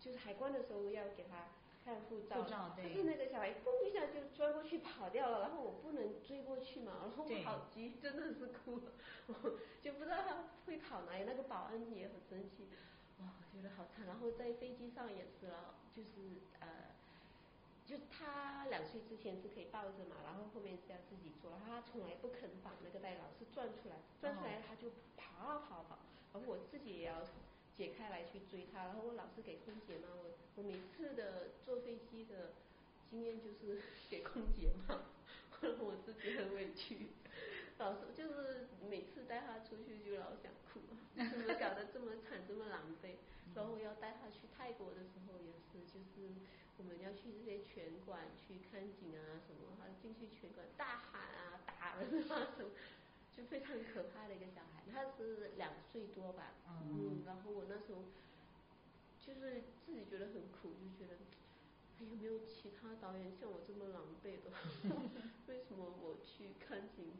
[0.00, 1.48] 就是海关的时候要给他
[1.84, 8.80] 看护照，护照对就是那个小孩嘣一下就钻过去跑掉了，然后我不能追过去嘛，然后我好急，真的是哭，
[9.28, 12.66] 我就不知道他会跑哪里，那个保安也很生气，
[13.22, 14.06] 哇，我觉得好惨。
[14.06, 16.92] 然后在飞机上也是了，就是呃。
[17.84, 25.98] 就他两岁之前是可以抱着嘛，然后后面是要自己坐，然后他从来不肯绑那个带，老是转出来，转出来他就跑啊跑跑，
[26.32, 27.22] 然后我自己也要
[27.74, 32.52] 解开来去追他，然后我老是给空姐嘛，我我每次的坐飞机的
[33.10, 35.02] 经验就是 给空姐嘛，
[35.60, 37.08] 我自己很委屈，
[37.78, 40.80] 老是就是每次带他出去就老想哭，
[41.16, 43.16] 怎 么搞得这么惨这么狼狈，
[43.54, 46.32] 然后要带他去泰国的时候也是就是。
[46.78, 52.70] 我们要去这些拳馆去看景啊什么，他进去拳馆大喊啊打人啊什么，
[53.36, 54.82] 就非常可怕的一个小孩。
[54.90, 58.02] 他是两岁多吧，嗯，然后我那时候
[59.24, 61.16] 就是自己觉得很苦，就觉得
[61.98, 64.50] 还有没有其他导演像我这么狼狈的？
[65.46, 67.12] 为什么我去看景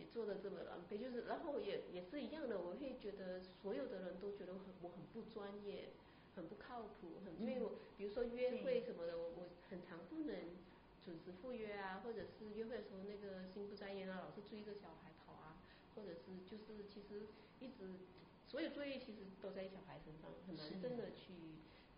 [0.00, 0.98] 也做的这么狼狈？
[0.98, 5.90] 就是然后也也是一样的，我会觉得所有的人都觉得很我很不专业。
[6.36, 10.56] 很不靠谱，很因为我比如说约会什么的，我我很常不能
[11.04, 15.58] 准时赴约啊，或者是约会的时候那个心不在焉啊，老是追着小孩跑啊，
[15.96, 17.26] 或者是就是其实
[17.58, 17.98] 一直
[18.46, 21.34] 所有作业其实都在小孩身上，很难真的去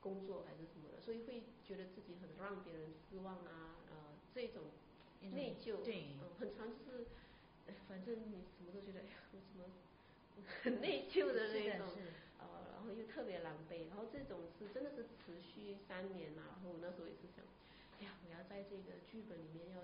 [0.01, 4.63] 工作还是什么的，所以会觉得自己很让别人失望啊，呃这种
[5.31, 7.07] 内疚，对，嗯，很常就是
[7.89, 9.65] 反正你什么都觉得哎呀，我怎么
[10.63, 11.87] 很内疚的那种
[12.39, 17.45] 呃，然后又特别狼狈，然后这种是真的是持续三年嘛，然后我那时候也是想，
[18.01, 19.83] 哎呀，我要在这个剧本里面要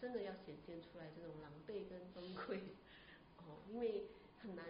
[0.00, 2.60] 真的要显现出来这种狼狈跟崩溃，
[3.38, 4.06] 哦，因为
[4.42, 4.64] 很难，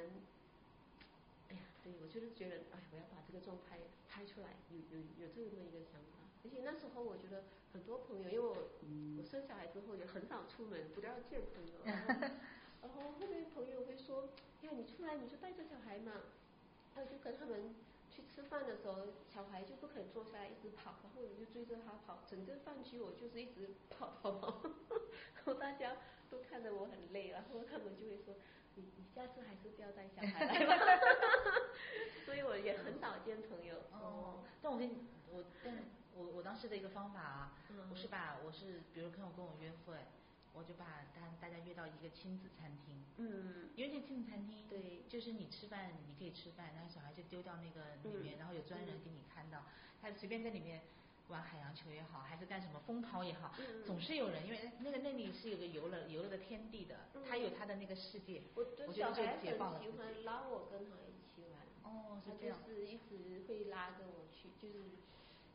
[1.48, 8.56] 哎呀，对我就是觉得，哎，我要把这个状态拍出来，有有有这么一个想法，而且那时候我觉得很多朋友，因为我
[9.18, 12.14] 我生小孩之后也很少出门，不要见朋友，然后
[12.82, 14.28] 然后后面朋友会说，
[14.62, 16.12] 呀，你出来你就带着小孩嘛，
[16.94, 17.74] 然后就跟他们
[18.10, 24.62] 去吃饭的时候，小孩就不肯坐下来，一直跑，然后我就追着他跑，整个饭局我就是一直跑跑跑，
[25.34, 25.96] 然后大家
[26.30, 28.34] 都看着我很累，然后他们就会说，
[28.76, 31.02] 你你下次还是不要带小孩来吧，
[32.24, 33.76] 所以我也很少见朋友。
[33.92, 34.96] 哦，但我跟你
[35.30, 35.74] 我但
[36.20, 39.96] 我我当时的一个方法啊，嗯我是把我是比如朋友跟我约会，
[40.52, 49.64] 我就把大大家约到一个亲子餐厅，嗯因为这亲子餐厅对就是你吃饭你可以吃饭，然后小孩就丢到那个里面，嗯然后有专人嗯给你看到，
[50.02, 50.82] 他随便在里面。
[51.30, 59.96] 玩海洋球也好，还是干什么疯跑也好，嗯总是有人，因为那个那里是有个游乐游乐的天地的，嗯他有他的那个世界，我就小孩解放了很喜。
[59.96, 61.62] 欢拉我跟他一起玩。
[61.84, 62.58] 哦，他就是这样。
[62.66, 64.82] 是一直会拉着我去，就是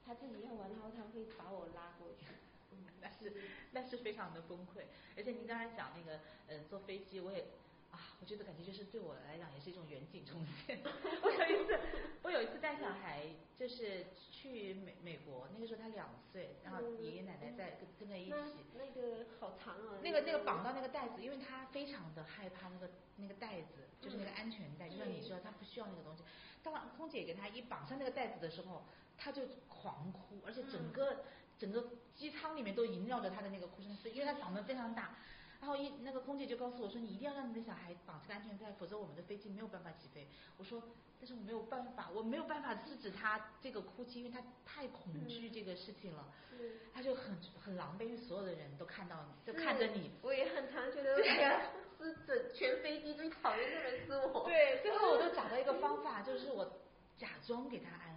[0.05, 2.27] 他自己要玩，然后他会把我拉过去。
[2.71, 3.33] 嗯，那是
[3.71, 4.83] 那是非常的崩溃，
[5.15, 7.45] 而且您刚才讲那个，呃，坐飞机，我也
[7.91, 10.79] 啊，我觉得感觉就是对我来讲也是一种远景重现。
[11.23, 11.79] 我有一次，
[12.23, 13.23] 我有一次带小孩，
[13.55, 18.65] 就是去美美国，那个时候他两岁，然后爷爷奶奶在跟跟着一那起。
[18.77, 19.99] 那个好长啊。
[20.03, 26.23] 那个那个绑到那个带子，因为他非常的害怕那个那个带子，就是那个安全带，就像你说，他不需要那个东西。
[26.61, 28.83] 当空姐给他一绑上那个带子的时候，
[29.17, 31.23] 他就狂哭，而且整个、
[31.57, 35.15] 整个机舱里面都萦绕着他的那个哭声，是因为他嗓门非常大。
[35.61, 40.27] 然后一那个空姐就告诉我说，你一定要让你的小孩绑这个安全带，否则我们的飞机没有办法起飞。
[40.57, 40.83] 我说，
[41.19, 46.27] 但是我没有办法，我没有办法制止他这个哭泣，因为他太恐惧这个事情了。
[46.51, 50.11] 是他就很很狼狈，因为所有的人都看到你，就看着你。
[50.21, 54.43] 我也很常觉得，对呀， 是整全飞机最讨厌的人是我。
[54.45, 56.79] 对，最后我 都找到一个方法，就是我
[57.17, 58.14] 假装给他安了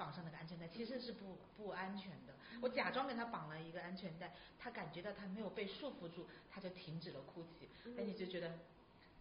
[0.00, 2.32] 绑上那个安全带，其实是不不安全的。
[2.62, 7.68] 我假装给他绑了一个安全带，他感觉到他没有被束缚住，他就停止了哭泣。
[7.96, 8.58] 那你就觉得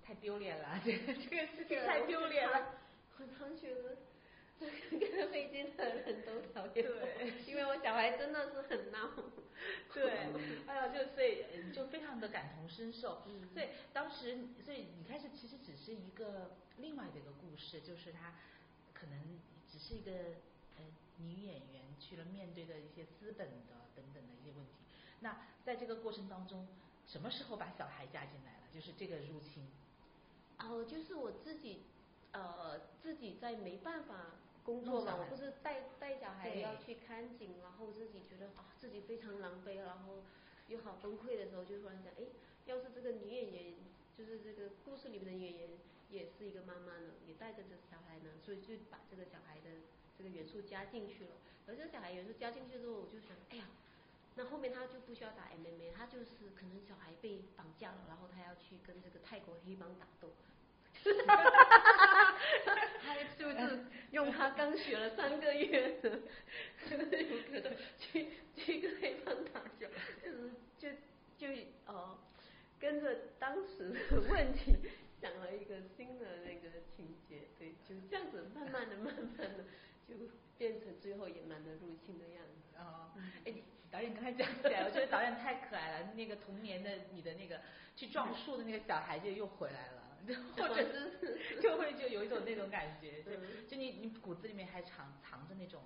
[0.02, 2.76] 太丢脸了，这 个这个事情太丢脸了。
[3.18, 3.98] 我常觉得。
[4.60, 4.68] 这
[5.00, 9.10] 个跟飞机的人都讨厌我对，因为我小孩真的是很闹。
[9.94, 10.12] 对，
[10.68, 13.22] 哎呀，就所以呃就非常的感同身受。
[13.26, 18.36] 嗯所以当时，所以你开始其实只是一个另外的一个故事，就是他
[18.94, 19.39] 可能
[19.72, 20.26] 只是一个呃
[21.19, 24.71] 女演员去了面对的一些资本的等等的一些问题。
[25.21, 26.67] 那在这个过程当中，
[27.05, 28.67] 什么时候把小孩加进来了？
[28.73, 29.67] 就是这个入侵。
[30.60, 31.84] 哦，就是我自己，
[32.32, 40.23] 呃，自己在没办法工作嘛，我不是带带小孩对要去看景，然后自己觉得啊自己非常狼狈，然后
[40.67, 42.27] 又好崩溃的时候，就突然想，哎，
[42.65, 43.73] 要是这个女演员，
[44.17, 45.69] 就是这个故事里面的演员
[46.10, 49.69] 也是一个妈妈呢，也带着这小孩呢，所以就把这个小孩的
[50.19, 51.32] 这个元素加进去了。
[51.65, 53.63] 而这个小孩元素加进去之后，我就想，哎呀。
[54.36, 60.32] 那后面他就不需要打 MMA，他就是可能小孩被绑架了，然后他要去跟这个泰国黑帮打斗，
[63.03, 66.21] 他就是用他刚学了三个月的，
[66.89, 69.89] 就是有可能去去跟黑帮打架，
[70.23, 70.88] 就是就
[71.38, 71.47] 就
[71.86, 72.17] 呃
[72.79, 74.77] 跟着当时的问题
[75.19, 79.65] 想了一个新的那个情节，对，就这样子慢慢的、慢慢的
[80.08, 80.15] 就
[80.58, 82.77] 变成最后野蛮的入侵的样子。
[83.15, 83.54] 哦，哎，
[83.91, 86.12] 导演刚才讲起来，我觉得导演太可爱了。
[86.15, 87.60] 那个童年的你的那个
[87.95, 90.04] 去撞树的那个小孩就又回来了，
[90.58, 95.82] 或者是 就会就有一种那种感觉，就嗯就你你骨子里面还藏藏着那种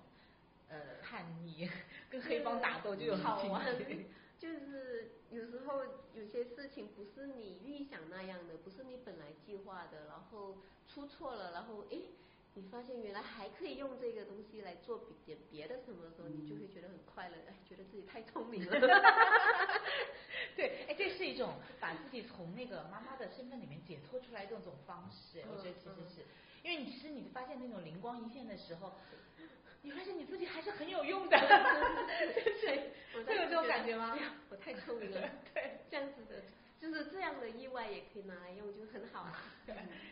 [0.69, 1.69] 呃叛逆，
[2.09, 3.65] 跟黑帮打斗就有好玩。，
[4.39, 10.57] 就是有时候有些事情不是你预想那样的，不是你本来计划的，然后
[10.87, 12.01] 出错了，然后诶，
[12.55, 18.71] 你发现原来还可以用这个东西来做别点别的什么的时候，你就会觉得很快乐，哎，觉得自己太聪明了。
[20.55, 25.39] 对，哎，这是一种把自己从那个妈妈的身份里面解脱出来的一种方式。
[25.39, 26.21] 哎我觉得其实嗯是，
[26.63, 28.93] 因为你其实你发现那种灵光一现的时候，
[29.81, 31.35] 你发现你自己还是很有用的。
[32.61, 34.15] 对，我会有这种感觉吗
[34.49, 35.27] 我太聪明了。
[35.55, 36.43] 对，这样子的，
[36.79, 39.41] 就是这样的意外也可以拿来用，就很好啊。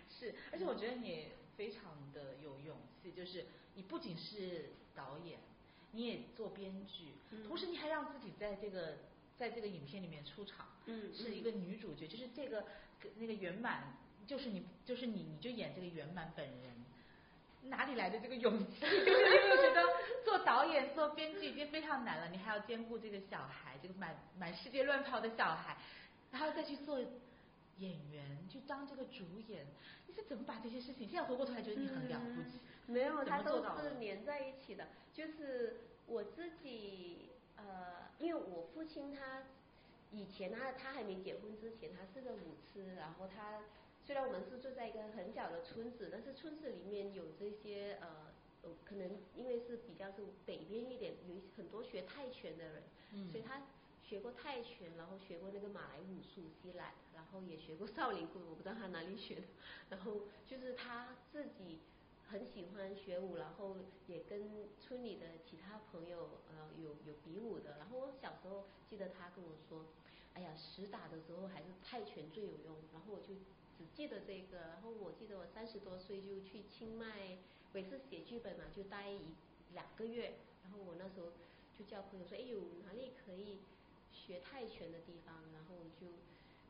[0.09, 1.27] 是，而且我觉得你
[1.61, 3.45] 非常的有勇气，就是
[3.75, 5.37] 你不仅是导演，
[5.91, 8.97] 你也做编剧，嗯同时你还让自己在这个
[9.37, 12.65] 在这个影片里面出场，嗯是一个女主角，就是这个
[13.17, 13.95] 那个圆满
[14.25, 16.83] 就是你就是你你就演这个圆满本人。
[17.65, 18.79] 哪里来的这个勇气？
[18.79, 19.83] 就 是因为觉得
[20.25, 25.77] 做导演、做编剧已经非常难了，你还要兼顾这个小孩，这个满满世界乱跑的小孩，
[26.31, 26.99] 然后再去做
[27.77, 29.63] 演员，去当这个主演，
[30.27, 31.07] 怎么把这些事情？
[31.07, 32.59] 现在回过头来觉得你很了不起。
[32.87, 34.87] 没有，它都是连在一起的。
[35.13, 39.43] 就是我自己，呃，因为我父亲他
[40.11, 43.61] 以前他他还没结婚之前，他是个舞痴，然后他。
[44.03, 48.33] 虽然我们是住在一个很小的村子，但是村子里面有这些呃，
[48.83, 52.83] 可能因为是比较是北边一点，有很多学泰拳的人，
[53.31, 53.61] 所以他
[54.11, 59.43] 学过泰拳，然后学过那个马来武术西兰，然后也学过少林功，我不知道他哪里学的。
[59.89, 61.79] 然后就是他自己
[62.27, 67.77] 很喜欢学武，然后也跟村里的其他朋友呃有有比武的。
[67.77, 69.85] 然后我小时候记得他跟我说，
[70.33, 72.75] 哎呀，实打的时候还是泰拳最有用。
[72.91, 73.33] 然后我就。
[73.77, 77.39] 只记得这个，然后我记得我三十多岁就去清迈，
[77.73, 79.33] 每次写剧本嘛，就待一
[79.73, 80.33] 两个月。
[80.61, 81.31] 然后我那时候
[81.75, 83.57] 就叫朋友说，哎呦，哪里可以
[84.11, 85.35] 学泰拳的地方？
[85.53, 86.07] 然后就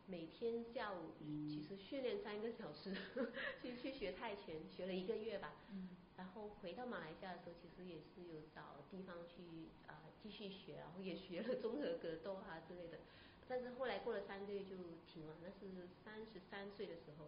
[0.08, 1.12] 每天下午
[1.48, 2.96] 其实训练三个小时，
[3.62, 5.54] 去去学泰拳，学了一个月吧。
[5.72, 5.90] 嗯。
[6.18, 13.00] 然后回到马来西亚的时候，其实也是有找地方去啊继续学，然后也学了综合格斗啊之类的。
[13.48, 14.76] 但是后来过了三个月就
[15.12, 17.26] 停了，那是三十三岁的时候，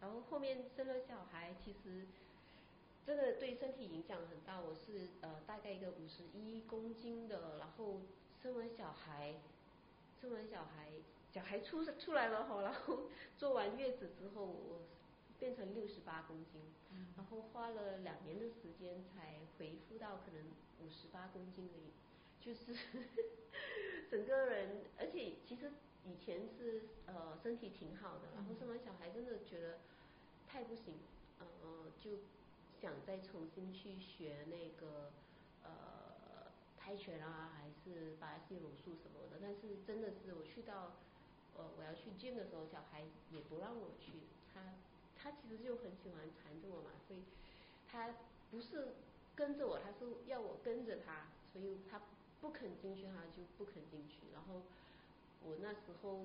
[0.00, 2.06] 然后后面生了小孩，其实
[3.04, 4.60] 真的对身体影响很大。
[4.60, 8.00] 我是呃大概一个五十一公斤的，然后
[8.42, 9.34] 生完小孩，
[10.20, 10.90] 生完小孩，
[11.32, 14.80] 小孩出出来了后，然后坐完月子之后，我
[15.38, 16.60] 变成六十八公斤，
[17.16, 20.44] 然后花了两年的时间才恢复到可能
[20.80, 21.90] 五十八公斤而已。
[22.40, 22.74] 就是
[24.10, 25.70] 整个人，而且其实
[26.04, 29.78] 以前是呃身体挺好的，然后生完小孩真的觉得
[30.46, 30.94] 太不行，
[31.38, 31.46] 呃
[31.98, 32.10] 就
[32.80, 35.12] 想再重新去学那个
[35.62, 35.99] 呃
[36.90, 39.38] 泰拳啊，还是巴西柔术什么的。
[39.40, 40.96] 但是真的是我去到
[41.56, 44.10] 呃我要去见的时候，小孩也不让我去，
[44.52, 44.74] 他
[45.16, 47.20] 他其实就很喜欢缠着我嘛，所以
[47.88, 48.08] 他
[48.50, 48.88] 不是
[49.36, 52.02] 跟着我，他是要我跟着他，所以他。
[52.40, 54.32] 不肯进去，他就不肯进去。
[54.32, 54.62] 然后
[55.44, 56.24] 我那时候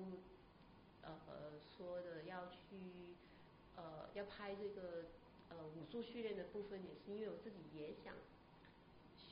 [1.02, 2.56] 呃说的要去
[3.76, 5.04] 呃要拍这个
[5.50, 8.14] 呃武术训练的部分，也是因为我自己也想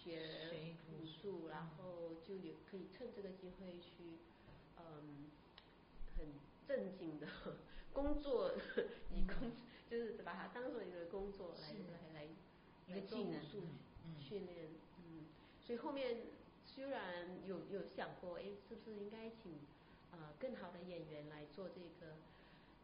[0.05, 4.19] 学武术，然后就有可以趁这个机会去
[4.79, 5.31] 嗯
[6.17, 6.27] 很
[6.67, 7.27] 正经的
[7.93, 8.53] 工作，
[9.13, 9.53] 以工
[9.89, 12.29] 就是把它当做一个工作来来来
[12.89, 13.63] 来做武术
[14.19, 15.27] 训练，嗯，
[15.65, 16.17] 所以后面。
[16.67, 19.61] 虽然有有想过，哎，是不是应该请
[20.11, 22.17] 呃更好的演员来做这个？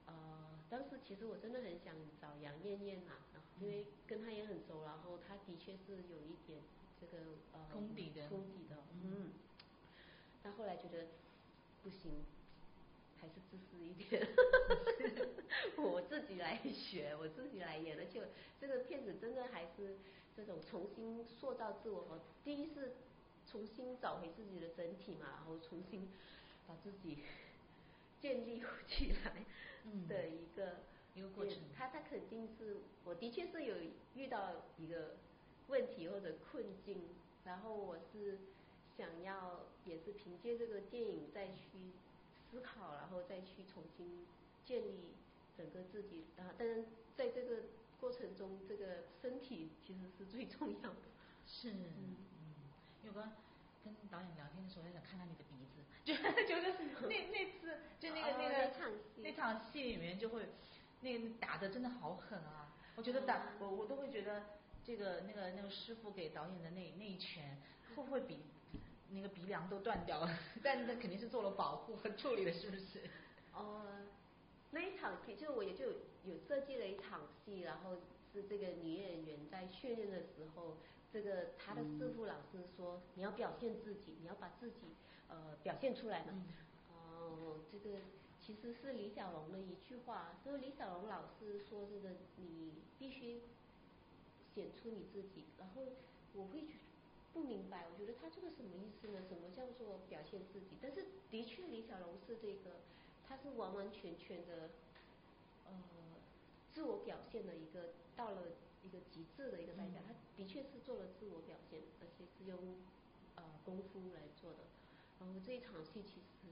[0.06, 3.12] 呃，当时其实我真的很想找杨艳艳呐，
[3.60, 6.60] 因为跟她也很熟，然后她的确是有一点
[7.00, 7.18] 这个
[7.52, 9.32] 呃功底的，功底的，嗯。
[10.42, 11.06] 但后来觉得
[11.82, 12.24] 不行，
[13.20, 14.26] 还是自私一点，
[15.76, 18.22] 我自己来学，我自己来演，而且
[18.60, 19.98] 这个片子真的还是
[20.36, 22.94] 这种重新塑造自我和第一是。
[23.50, 26.08] 重新找回自己的整体嘛，然后重新
[26.68, 27.18] 把自己
[28.20, 29.44] 建立起来
[30.06, 30.84] 的一个
[31.16, 31.56] 一个过程。
[31.76, 33.74] 他他肯定是，我的确是有
[34.14, 35.16] 遇到一个
[35.70, 37.00] 问题或者困境，
[37.44, 38.38] 然后我是
[38.96, 41.92] 想要也是凭借这个电影再去
[42.50, 44.26] 思考，然后再去重新
[44.64, 45.14] 建立
[45.56, 46.52] 整个自己啊。
[46.58, 46.84] 但是
[47.16, 47.62] 在这个
[48.00, 50.96] 过程中，这个身体其实是最重要的。
[51.46, 51.70] 是。
[51.70, 52.16] 嗯，
[53.04, 53.22] 有个
[53.84, 56.74] 跟导演聊天的时候，我想看看你的鼻子，就 就是
[57.08, 60.48] 那那次就那个那个那场戏里面就会
[61.00, 62.68] 那个打的真的好狠啊！
[62.96, 64.59] 我觉得打我我都会觉得
[64.90, 67.56] 这个那个那个师傅给导演的那那一拳
[67.94, 68.40] 会不会比
[69.12, 70.36] 那个鼻梁都断掉了？
[70.64, 73.08] 但那肯定是做了保护和处理的，是不是？
[73.54, 73.84] 哦，
[74.72, 75.84] 那一场戏就我也就
[76.24, 77.98] 有设计了一场戏，然后
[78.32, 80.76] 是这个女演员在训练的时候。
[81.12, 84.94] 这个她的师傅老师说，你要表现自己，你要把自己
[85.28, 86.44] 呃表现出来嘛。
[86.88, 87.98] 哦，这个
[88.38, 93.42] 其实是李小龙的一句话，就是李小龙老师说这个你必须
[94.60, 95.44] 显出你自己。
[95.56, 95.96] 然后
[96.34, 96.68] 我会
[97.32, 99.24] 不明白，我觉得他这个什么意思呢？
[99.26, 100.76] 什么叫做表现自己？
[100.82, 102.84] 但是的确李小龙是这个，
[103.26, 104.70] 他是完完全全的
[105.64, 105.72] 呃
[106.72, 108.42] 自我表现的一个到了。
[108.82, 112.56] 一个极致的一个代表，他的确是做了自我表现，而且是用
[113.36, 114.60] 呃功夫来做的。
[115.20, 116.48] 然后这一场戏其实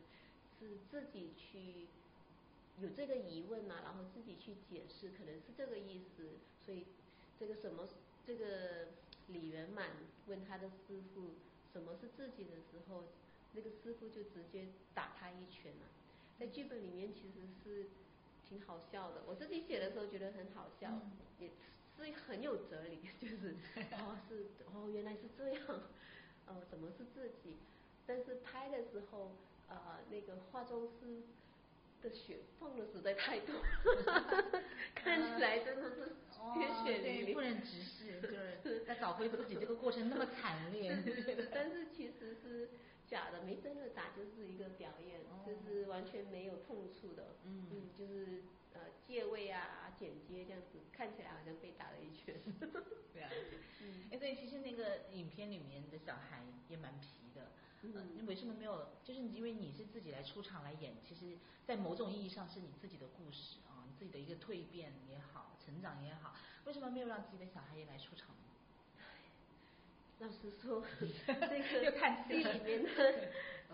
[0.61, 1.89] 是自己去
[2.83, 6.85] 有这个疑问嘛，然后自己去解释，可能是这个意思，所以
[7.39, 7.89] 这个什么
[8.27, 8.89] 这个
[9.29, 9.91] 李圆满
[10.27, 11.31] 问他的师傅
[11.73, 13.05] 什么是自己的时候，
[13.53, 15.87] 那个师傅就直接打他一拳了。
[16.39, 17.87] 在剧本里面其实是
[18.49, 21.01] 挺好笑的，我自己写的时候觉得很好笑，
[21.39, 21.49] 也
[21.97, 23.55] 是很有哲理， 就是
[23.99, 25.63] 哦是哦原来是这样，
[26.47, 27.57] 哦怎么是自己？
[28.07, 29.33] 但是拍的时候，
[29.69, 31.23] 呃那个化妆师
[32.03, 33.55] 的血放的实在太多，
[34.95, 36.17] 看起来真的是
[36.55, 38.21] 鲜血淋漓，不忍直视，
[38.63, 40.97] 就是在找回自己这个过程那么惨烈，
[41.53, 42.69] 但是其实是。
[43.09, 48.43] 假的，没真的打，就是一个表演，就是完全没有痛处的，嗯，就是
[48.75, 52.35] 呃借位啊、剪接这样子，看起来好像被打了一拳。
[53.15, 53.31] 对啊，
[53.81, 57.51] 嗯，哎，对，其实那个影片里面的小孩也蛮皮的，
[57.83, 58.89] 嗯，你为什么没有？
[59.05, 68.43] 就是因为你是自己来出场来演，其实，在某种意义上是你自己的故事啊，你自己的一个蜕变也好，成长也好，为什么没有让自己的小孩也来出场呢？
[70.19, 71.93] 老实说， 这个
[72.27, 72.89] 戏里面的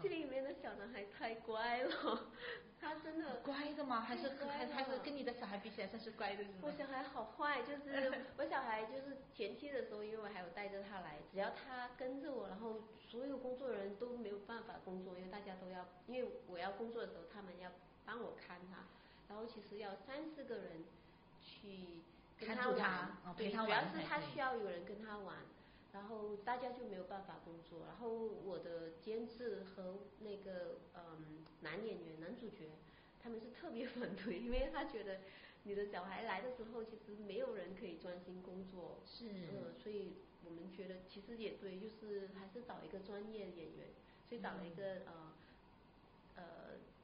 [0.00, 2.28] 戏里面的小男孩太乖了，
[2.80, 4.00] 他真的乖的吗？
[4.00, 6.50] 还是还还是跟你的小孩比起来算是乖的吗？
[6.62, 17.70] 我小孩好坏，就是我小孩就是前期的时候，因为我还有带着他来，只要他跟着我，然后所有工作人员都没有办法工作，因为大家都要，因为我要工作的时候，他们要
[18.04, 18.84] 帮我看他，
[19.28, 20.84] 然后其实要三四个人
[21.40, 22.02] 去
[22.38, 25.36] 跟他玩，对，主要是他需要有人跟他玩。
[25.94, 32.68] 然后大家就没有办法工作，然后我的监制和那个嗯男演员男主角，
[33.22, 35.20] 他们是特别反对，因为他觉得
[35.62, 40.14] 你的小孩来的时候，其实没有人可以专心工作，是，嗯，所以
[40.44, 43.86] 我们觉得其实也对，就是还是找一个专业演员，
[44.28, 45.32] 所以找了一个呃
[46.34, 46.44] 呃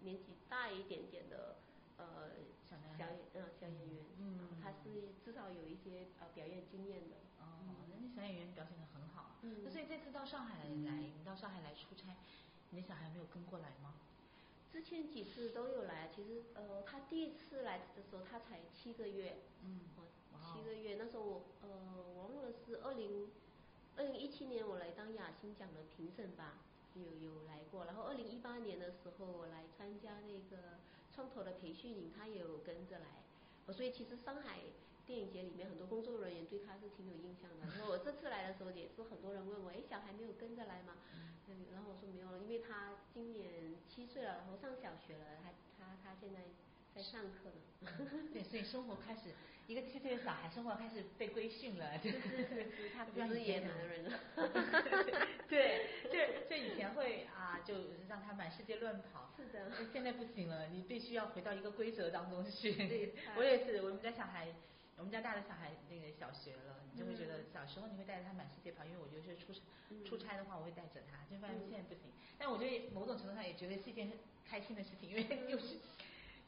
[0.01, 1.57] 年纪大一点点的
[1.97, 2.30] 呃
[2.68, 7.16] 小小演嗯小演员，嗯，他是至少有一些呃表演经验的。
[8.14, 12.16] 小演员表现的很好，那所以这次到上海来，你到上海来出差，
[12.70, 13.94] 你的小孩没有跟过来吗？
[14.72, 19.80] 之前几次都有来，其实呃，他第一次来的时候他才七个月，嗯，
[20.40, 21.68] 七个月，那时候我呃，
[22.18, 23.30] 忘了是二零
[23.96, 26.58] 二零一七年我来当雅欣奖的评审吧，
[26.94, 30.78] 有有来过，然后二零一八年的时候我来参加那个
[31.14, 33.24] 创投的培训营，他也有跟着来，
[33.72, 34.61] 所以其实上海。
[35.07, 37.66] 电影节里面很多工作人员对他是挺有印象的。
[37.76, 40.94] 然后我这次来的时候也是很多人问我，哎，小孩没有跟着来吗？
[41.48, 46.40] 嗯，然后我说没有了，因为他今年七岁了，然后上小学了，他他他现在
[46.94, 47.90] 在上课呢。
[48.32, 49.34] 对，所以生活开始，
[49.66, 54.20] 一个七岁的小孩生活开始被规训了，就 是他不是野蛮的人 了。
[55.48, 57.74] 对，就就以前会啊，就
[58.09, 59.32] 让他满世界乱跑。
[59.36, 59.72] 是的。
[59.92, 62.72] 现在不行了，你必须要回到一个规则当中去。
[62.74, 63.14] 对。
[63.36, 64.55] 我也是，我们家小孩。
[65.01, 69.51] 我们家大的小孩那个小学了，你就会觉得小时候你会带着他满世界跑，因为我觉得是出
[70.05, 72.12] 出差的话，我会带着他，就发现现在不行。
[72.36, 74.12] 但我觉得某种程度上也觉得是一件
[74.44, 75.78] 开心的事情，因为又是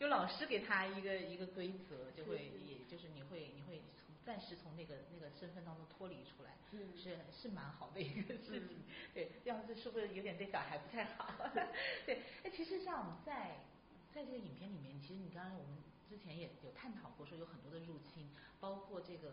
[0.01, 8.85] 有老师给他一个一个规则，就会也就是你会你会从暂时从那个那个身份当中脱离出来，是是蛮好的一个事情。
[9.15, 11.33] 对，这样子是不是有点对小孩不太好？
[12.05, 13.65] 对，哎，其实像在
[14.13, 15.79] 在这个影片里面，其实你刚刚我们。
[16.13, 18.29] 之前也有探讨过，说有很多的入侵，
[18.61, 19.33] 包括这个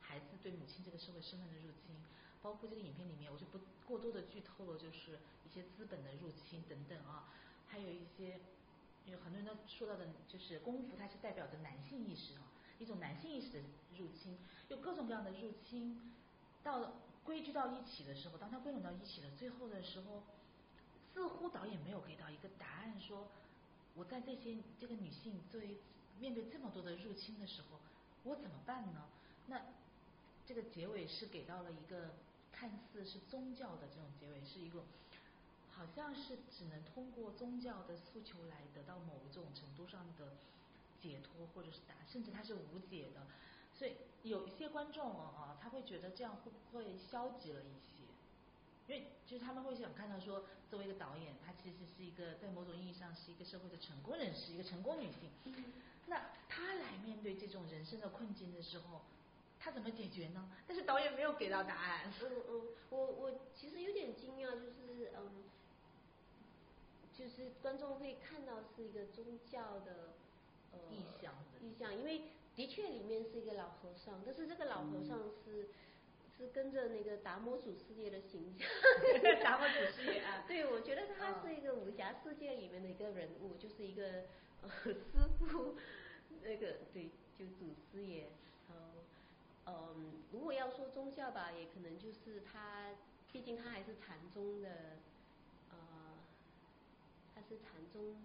[0.00, 1.96] 孩子对母亲这个社会身份的入侵，
[2.40, 7.26] 包括这个影片里面，我就不过多的剧透了，就是一些资本的入侵等等啊，
[7.66, 8.38] 还有一些
[9.06, 12.46] 有很多人都说到的，就是功夫它是代表着男性意识啊，
[12.78, 13.58] 一种男性意识的
[13.98, 14.38] 入侵，
[14.68, 16.14] 有各种各样的入侵，
[16.62, 16.92] 到
[17.24, 20.22] 归聚到一起的时候，当它归拢到一起了，最后的时候，
[21.12, 23.26] 似乎导演没有给到一个答案，说
[23.96, 25.76] 我在这些这个女性作为。
[26.20, 27.78] 面对这么多的入侵的时候，
[28.24, 29.04] 我怎么办呢？
[29.46, 29.60] 那
[30.46, 32.10] 这个结尾是给到了一个
[32.52, 34.82] 看似是宗教的这种结尾，是一个
[35.70, 40.32] 好像是只能通过宗教的诉求来得到某一种程度上的
[41.00, 43.26] 解脱，或者是答，甚至它是无解的。
[43.78, 48.04] 所以有一些观众啊，他会觉得这样会不会消极了一些？
[48.88, 55.28] 因为就是他们会想看到说，作为一个导演，他其实是一个在某种意义上是一个社会的成功人士，一个成功女性。
[56.06, 59.00] 那他来面对这种人生的困境的时候，
[59.60, 60.48] 他怎么解决呢？
[60.66, 62.12] 但是导演没有给到答案。
[62.22, 65.44] 嗯嗯，我我其实有点惊讶，就是嗯，
[67.16, 70.14] 就是观众会看到是一个宗教的
[70.72, 72.22] 呃意象意象，因为
[72.54, 75.68] 的确里面是一个老和尚，但是这个老和尚是。
[76.38, 78.68] 是跟着那个达摩祖师爷的形象，
[79.42, 84.24] 达摩祖师爷啊， 对，我觉得他是一个武侠世界里面的一个人物，就是一个
[84.82, 84.94] 师
[85.38, 85.76] 傅
[86.42, 88.28] 那个对，就祖师爷，
[88.68, 89.04] 然后
[89.66, 92.94] 嗯，如果要说宗教吧，也可能就是他，
[93.32, 94.98] 毕竟他还是禅宗的，
[95.70, 95.76] 呃，
[97.34, 98.16] 他是禅宗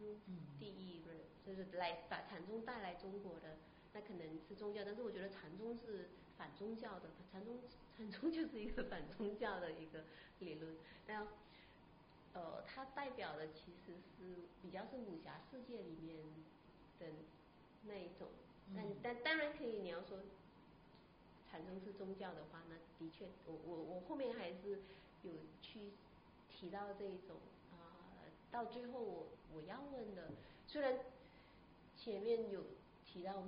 [0.60, 3.58] 第一人，就是来把禅宗带来中国的，
[3.94, 7.60] 那可能是宗教，但是我觉得禅宗是反宗教的，禅宗
[7.98, 10.04] 禅宗 就是一个反宗教的一个
[10.40, 10.76] 理论，
[11.08, 11.28] 那。
[12.34, 16.18] 呃，它代表的其实是比较是武侠世界里面
[17.00, 17.08] 的
[17.86, 18.28] 那一种，
[18.76, 20.20] 但但当然可以，你要说
[21.50, 24.80] 产生是宗教的话，那的确，我我我后面还是
[25.24, 25.92] 有去
[26.50, 27.36] 提到这一种
[27.72, 30.30] 啊，到最后我我要问的，
[30.68, 31.00] 虽然
[31.98, 32.64] 前面有
[33.06, 33.44] 提到。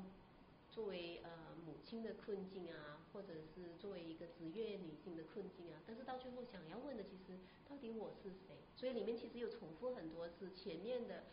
[0.74, 1.30] 作为呃
[1.68, 7.38] 母亲的困境啊，或者是作为一个职业女性的困境啊，但是到最后想要问的，其实
[7.70, 8.58] 到底我是谁？
[8.76, 11.26] 所以里面其实有重复很多次，前面的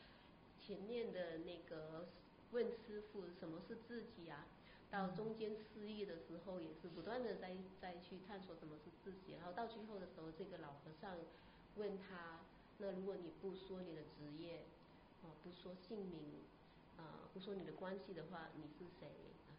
[0.60, 2.06] 前面的那个
[2.52, 4.46] 问师傅什么是自己啊，
[4.90, 11.16] 到中间失忆的时候也是不断的在在去探索什么是自己，然后到最后的时候，这个老和尚
[11.76, 12.40] 问他，
[12.76, 14.64] 那如果你不说你的职业
[15.22, 16.44] 啊，不说姓名。
[16.98, 19.08] 啊，不说你的关系的话，你是谁？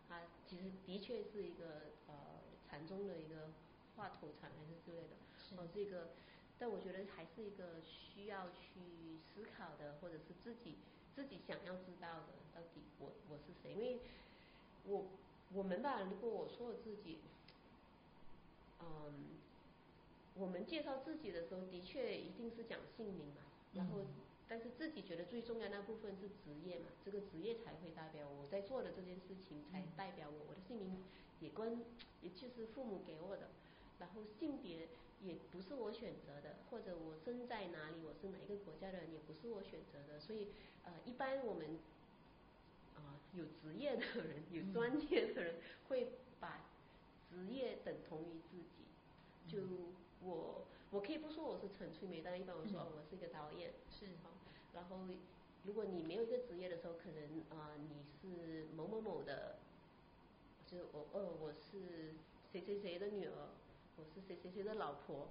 [0.07, 2.13] 他其实的确是一个呃
[2.69, 3.49] 禅宗的一个
[3.95, 5.15] 话头禅还是之类的。
[5.57, 6.09] 哦，这个，
[6.59, 10.75] 但我觉得还是一个需要去思考的，或者是自己
[11.15, 13.73] 自己想要知道的，到底我我是谁？
[13.73, 13.99] 因为
[14.85, 15.07] 我
[15.53, 17.19] 我们吧，如果我说我自己，
[18.79, 19.39] 嗯，
[20.35, 23.41] 我们介绍自己的时候，的确一定是讲姓名嘛，
[23.73, 24.05] 然后。
[24.51, 30.47] 但是自己觉得最重要那部分是职业嘛，这个职业才会代表我在做的这件事情，才代表我。
[30.49, 31.01] 我的姓名
[31.39, 31.85] 也跟，
[32.21, 33.47] 也就是父母给我的，
[33.99, 34.89] 然后性别
[35.21, 40.19] 也不是我选择的，或者我生在哪里，我是哪一个国家的人，也不是我选择的。
[40.19, 40.49] 所以
[40.83, 41.79] 呃，一般我们
[42.97, 45.55] 啊有职业的人，有专业的人
[45.87, 46.65] 会把
[47.29, 48.83] 职业等同于自己。
[49.47, 49.59] 就
[50.21, 53.71] 我我可以不说我是陈翠梅，但一般我说哦我是一个导演。
[53.89, 54.07] 是。
[54.73, 54.97] 然后，
[55.63, 59.57] 如果你没有一个职业的时候，可能啊你是某某某的，
[60.67, 62.13] 就我哦我是
[62.51, 63.49] 谁谁谁的女儿，
[63.97, 65.27] 我是谁谁谁的老婆，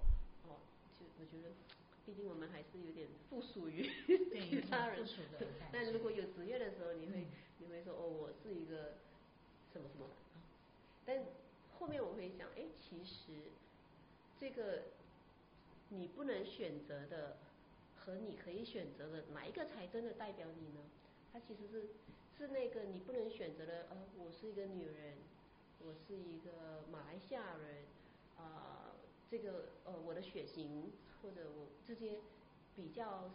[0.47, 0.59] 哦，
[0.97, 1.49] 就我觉得，
[2.05, 3.83] 毕竟我们还是有点 附属于
[4.31, 5.05] 其他人。
[5.71, 7.27] 但如果有职业的时候，你会
[7.59, 8.95] 你会说哦我是一个
[9.73, 10.07] 什么什么，
[11.05, 11.23] 但
[11.79, 13.51] 后面我会想，哎其实
[14.39, 14.83] 这个
[15.89, 17.37] 你不能选择的。
[18.03, 20.81] 和你可以选择的哪一个才真的代表你呢？
[21.31, 21.89] 它其实是
[22.35, 23.85] 是那个你不能选择的。
[23.89, 25.17] 呃，我是一个女人，
[25.79, 27.85] 我是一个马来西亚人，
[28.37, 28.95] 啊，
[29.29, 30.91] 这个呃我的血型
[31.21, 32.19] 或者我这些
[32.75, 33.31] 比较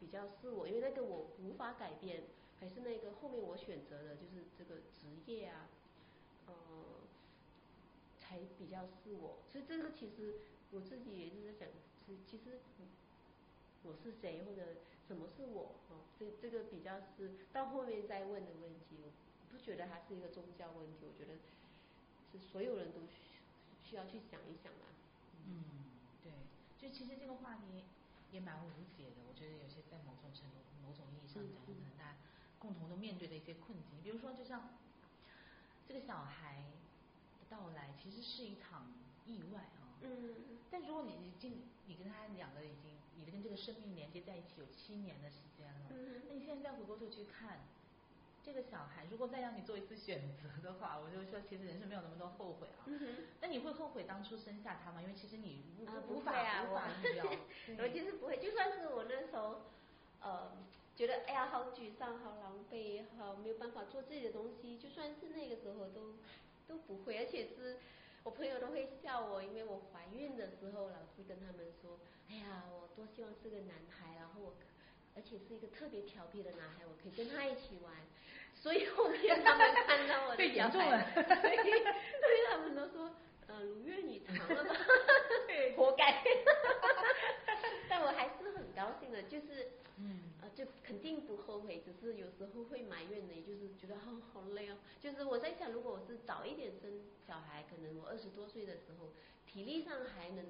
[0.00, 2.24] 比较是我，因为那个我无法改变，
[2.60, 5.68] 还是那个后面我选择的就是这个职业啊，
[6.46, 6.52] 呃，
[8.18, 9.38] 才比较是我。
[9.50, 10.34] 所以这个其实
[10.72, 11.68] 我自己也是在想，
[12.04, 12.58] 其其实。
[13.84, 15.76] 我是谁，或者什么是我？
[15.90, 19.12] 哦，这这个比较是到后面再问的问题，我
[19.52, 21.38] 不觉得它是一个宗教问题，我觉得
[22.32, 23.38] 是所有人都需
[23.84, 24.88] 需要去想一想啊。
[25.46, 25.84] 嗯，
[26.22, 26.32] 对，
[26.80, 27.84] 就其实这个话题
[28.32, 32.16] 也蛮无解的，我觉得有些在某种程度、某种意义上讲，可能大家
[32.58, 34.70] 共同都面对的一些困境，比如说，就像
[35.86, 36.64] 这个小孩
[37.38, 38.90] 的到来，其实是一场
[39.26, 39.83] 意外啊。
[40.04, 40.34] 嗯。
[40.70, 42.94] 但如果你已经，你跟他两个已经。
[43.16, 45.86] 你的跟这个生命连接在一起有七年的时间了，
[46.28, 47.60] 那你现在再回过头去看
[48.42, 52.84] 这个小孩，如果再让你做一次选择的话，我就说其实人生没有那么多后悔啊。
[53.40, 55.00] 那你会后悔当初生下他吗？
[55.00, 57.24] 因为其实你无法无法预料。
[57.78, 59.62] 我其实不会，就算是我那时候
[60.20, 60.50] 呃
[60.96, 66.14] 觉得哎呀好沮丧、好狼狈、好没有办法做自己的东西，就算是那个时候都
[66.66, 67.78] 都不会，而且是。
[68.24, 72.00] 我朋友都会笑我，因为我怀孕的时候，老是跟他们说
[72.30, 74.54] ：“哎呀，我多希望是个男孩，然后我
[75.14, 77.92] 而且是一个特别调皮的男孩，我可以跟他一起玩。”
[78.56, 83.14] 所以后面他们看到我的小孩，所以所以他们都说
[83.46, 84.74] ：“呃，如愿以偿了吧？”
[85.76, 86.24] 活该。
[87.90, 90.32] 但我还是很高兴的，就是嗯。
[90.54, 94.76] 就肯定不后悔，只是有时候会埋怨的，就是觉得好好累哦。
[95.00, 99.08] 就是我在想，如果我是早一点生小孩，可能我二十多岁的时候，
[99.46, 100.44] 体力上还能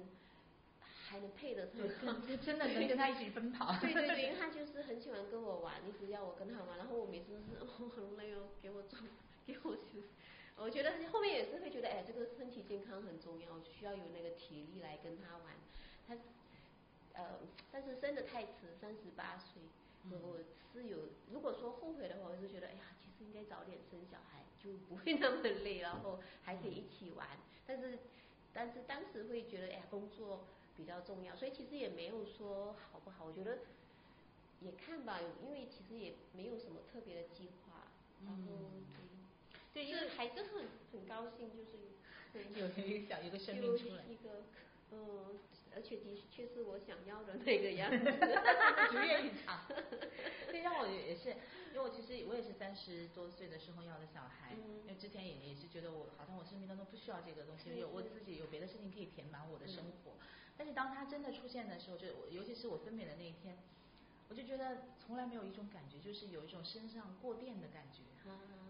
[0.85, 1.67] 还能配得
[2.03, 3.79] 上，真的能跟他一起奔跑。
[3.79, 8.99] 对对对， 因为他就是很喜欢跟我玩，一直要我跟他玩，然后我每次是哦很累哦，给我做
[9.47, 10.03] 给我休息。
[10.57, 15.55] 我觉得后面也是会觉得，哎，这个身体健康很重要，需要有那个体力来跟他玩。
[16.07, 16.15] 他
[17.15, 17.39] 呃，
[17.71, 19.61] 但是生的太迟，三十八岁。
[20.21, 20.37] 我
[20.71, 20.97] 是有，
[21.31, 27.27] 如果说后悔的话，我是觉得，哎呀，其实应该早点生小孩，就不会那么累，然后还可以一起玩。
[27.65, 27.97] 但是，
[28.53, 30.45] 但是当时会觉得，哎呀，工作
[30.77, 33.25] 比较重要，所以其实也没有说好不好。
[33.25, 33.59] 我觉得
[34.61, 37.87] 也看吧，因为其实也没有什么特别的计划，
[38.25, 38.69] 然后
[39.73, 44.43] 对，因为孩子很很高兴，就是有一个小一个生命出来，一个
[44.91, 45.39] 嗯。
[45.75, 47.97] 而且的确是我想要的那个样子，
[48.95, 49.59] 如愿以偿。
[50.47, 51.29] 所以让我也是，
[51.73, 60.13] 因为我其实我也是三十多岁的时候要的小孩，因为之前也也是觉得我好像我生命当中不需要这个东西，有我自己有别的事情可以填满我的生活。
[60.57, 63.57] 但是当他真的出现的时候，就尤其是我分娩的那一天，
[64.29, 68.01] 我就觉得从来没有一种感觉，就是有一种身上过电的感觉。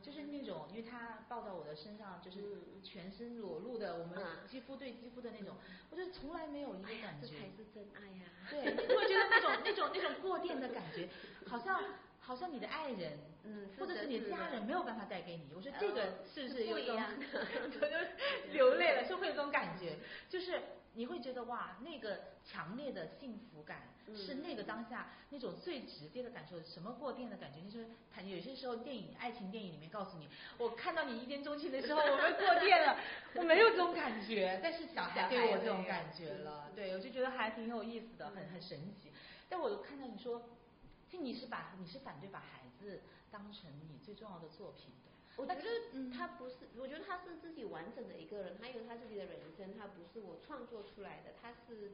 [0.02, 2.40] 就是那种，因为他抱到我的身上，就是
[2.84, 5.56] 全身裸露的，我们肌肤对肌肤的那种，
[5.90, 7.28] 我就从来没有一个感觉。
[7.28, 8.26] 这才是真爱呀！
[8.52, 11.10] 对，你会觉得那种 那种那种过电的感觉，
[11.48, 11.82] 好像
[12.20, 15.54] 好像你的爱人，嗯，或者是你的家人没有办法带给你。
[15.56, 17.02] 我说这个是不是有一种，
[17.34, 19.98] 我 就流泪了，就会有种感觉，
[20.30, 20.62] 就是
[20.94, 23.95] 你会觉得哇，那个强烈的幸福感。
[24.14, 27.62] 是那个当下那种最直接的感受，什么过电的感觉？
[27.70, 30.28] 就是他有些时候电影爱情电影里面告诉你，
[30.58, 33.00] 我看到你一见钟情的时候，我们过电了，
[33.36, 39.12] 我没有这种感觉，但是小孩给我这种感觉了，对我就觉得还挺有意思的，很很神奇。
[39.50, 40.44] 但我看到你说，
[41.10, 43.02] 就你是把你是反对把孩子
[43.32, 51.92] 当成你最重要的作品的，我觉得他不是，我觉得他是自己完整的一个人，他有他自己的人生，他不是我创作出来的，他是。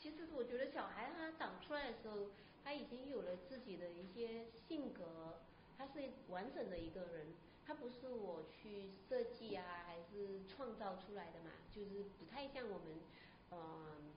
[0.00, 2.28] 其实我觉得小孩他长出来的时候，
[2.62, 5.40] 他已经有了自己的一些性格，
[5.76, 7.26] 他是完整的一个人，
[7.66, 13.00] 他不是我去设计啊，还是创造出来的嘛，就是不太像我们，
[13.50, 14.12] 嗯，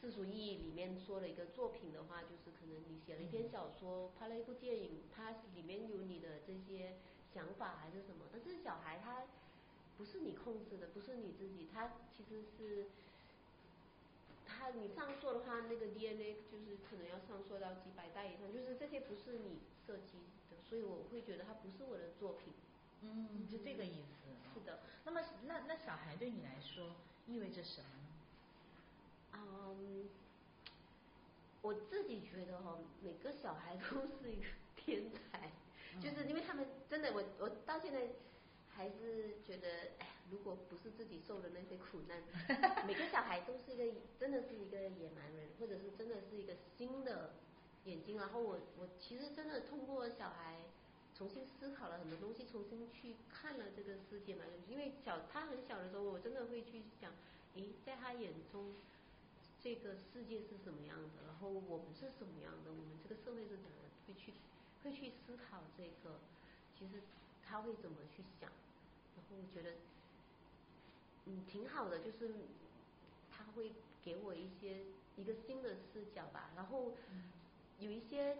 [0.00, 6.94] 世俗意义里面说的一个作品的话，就是可能你写了一篇小说，拍了一部电影，它里面有你的这些
[7.34, 9.26] 想法还是什么，但是小孩他
[9.98, 12.86] 不是你控制的，不是你自己，他其实是。
[14.60, 20.18] 他你上溯的话，那个 DNA 就是可能要上溯到几百代以上，就是这些不是你设计
[20.50, 22.52] 的，所以我会觉得它不是我的作品。
[23.02, 24.28] 嗯，就这个意思。
[24.52, 24.80] 是的。
[25.04, 26.94] 那么，那那小孩对你来说
[27.26, 28.06] 意味着什么呢？
[29.32, 30.08] 嗯，
[31.62, 34.46] 我自己觉得哈，每个小孩都是一个
[34.76, 35.50] 天才，
[36.00, 38.08] 就是因为他们真的，我我到现在
[38.68, 40.06] 还是觉得，哎。
[40.30, 42.22] 如果不是自己受的那些苦难，
[42.86, 43.84] 每个小孩都是一个
[44.18, 47.34] 真的是一个野蛮人，或者是真的是一个新的
[47.84, 48.16] 眼睛。
[48.16, 50.60] 然后我我其实真的通过小孩
[51.16, 54.44] 重新思考了很多东西，重新去看了这个世界嘛。
[54.68, 57.12] 因为小他很小的时候，我真的会去想，
[57.56, 58.74] 诶，在他眼中
[59.60, 61.26] 这个世界是什么样的？
[61.26, 62.70] 然后我们是什么样的？
[62.70, 63.70] 我们这个社会是怎么？
[64.06, 64.32] 会去
[64.82, 66.18] 会去思考这个，
[66.76, 67.02] 其实
[67.44, 68.50] 他会怎么去想？
[69.16, 69.74] 然后我觉得。
[71.26, 72.34] 嗯，挺好的，就是
[73.30, 74.78] 他会给我一些
[75.16, 76.94] 一个新的视角吧，然后
[77.78, 78.38] 有一些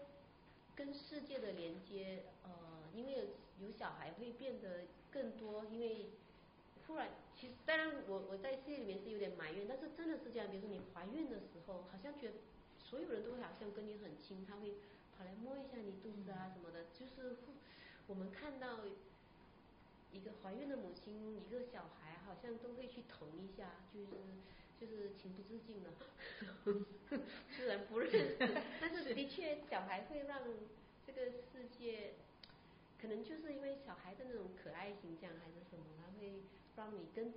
[0.75, 2.51] 跟世界的连接，呃，
[2.95, 3.29] 因为
[3.61, 6.11] 有小孩会变得更多，因为
[6.87, 12.35] 突然，其实当然我我在戏里面是有点埋怨，但是真的是这样，比如说你怀孕的时候，好像觉得
[12.79, 14.75] 所有人都好像跟你很亲，他会
[15.17, 17.37] 跑来摸一下你肚子啊什么的，就是
[18.07, 18.79] 我们看到。
[20.13, 24.07] 一个怀孕的母亲，一个小孩，好像都会去疼一下，就是
[24.81, 25.91] 就是情不自禁的，
[27.57, 28.37] 虽然不认识，
[28.81, 30.41] 但是的确小孩会让
[31.07, 32.15] 这个世界，
[33.01, 36.41] 可能就是因为小孩的那种可爱形象还是什么，他会
[36.77, 37.33] 让你跟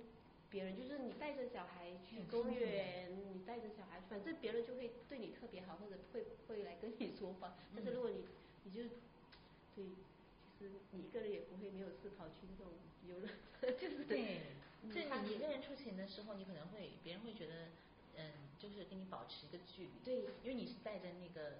[0.50, 7.54] 别人，就是你带着小孩去公园，你带着小孩，反正别人就会对你特别好，或者会会来跟你说话。
[7.74, 8.24] 但是如果你
[8.64, 8.82] 你就
[9.76, 9.84] 对。
[10.92, 12.72] 你一个人也不会没有事跑去那种
[13.06, 14.40] 游乐，就是对，
[14.92, 17.68] 就你一个人出行的时候，你可能会别人会觉得，
[18.16, 21.58] 嗯，就是跟你保持一个距离，对，因为你是带着那个，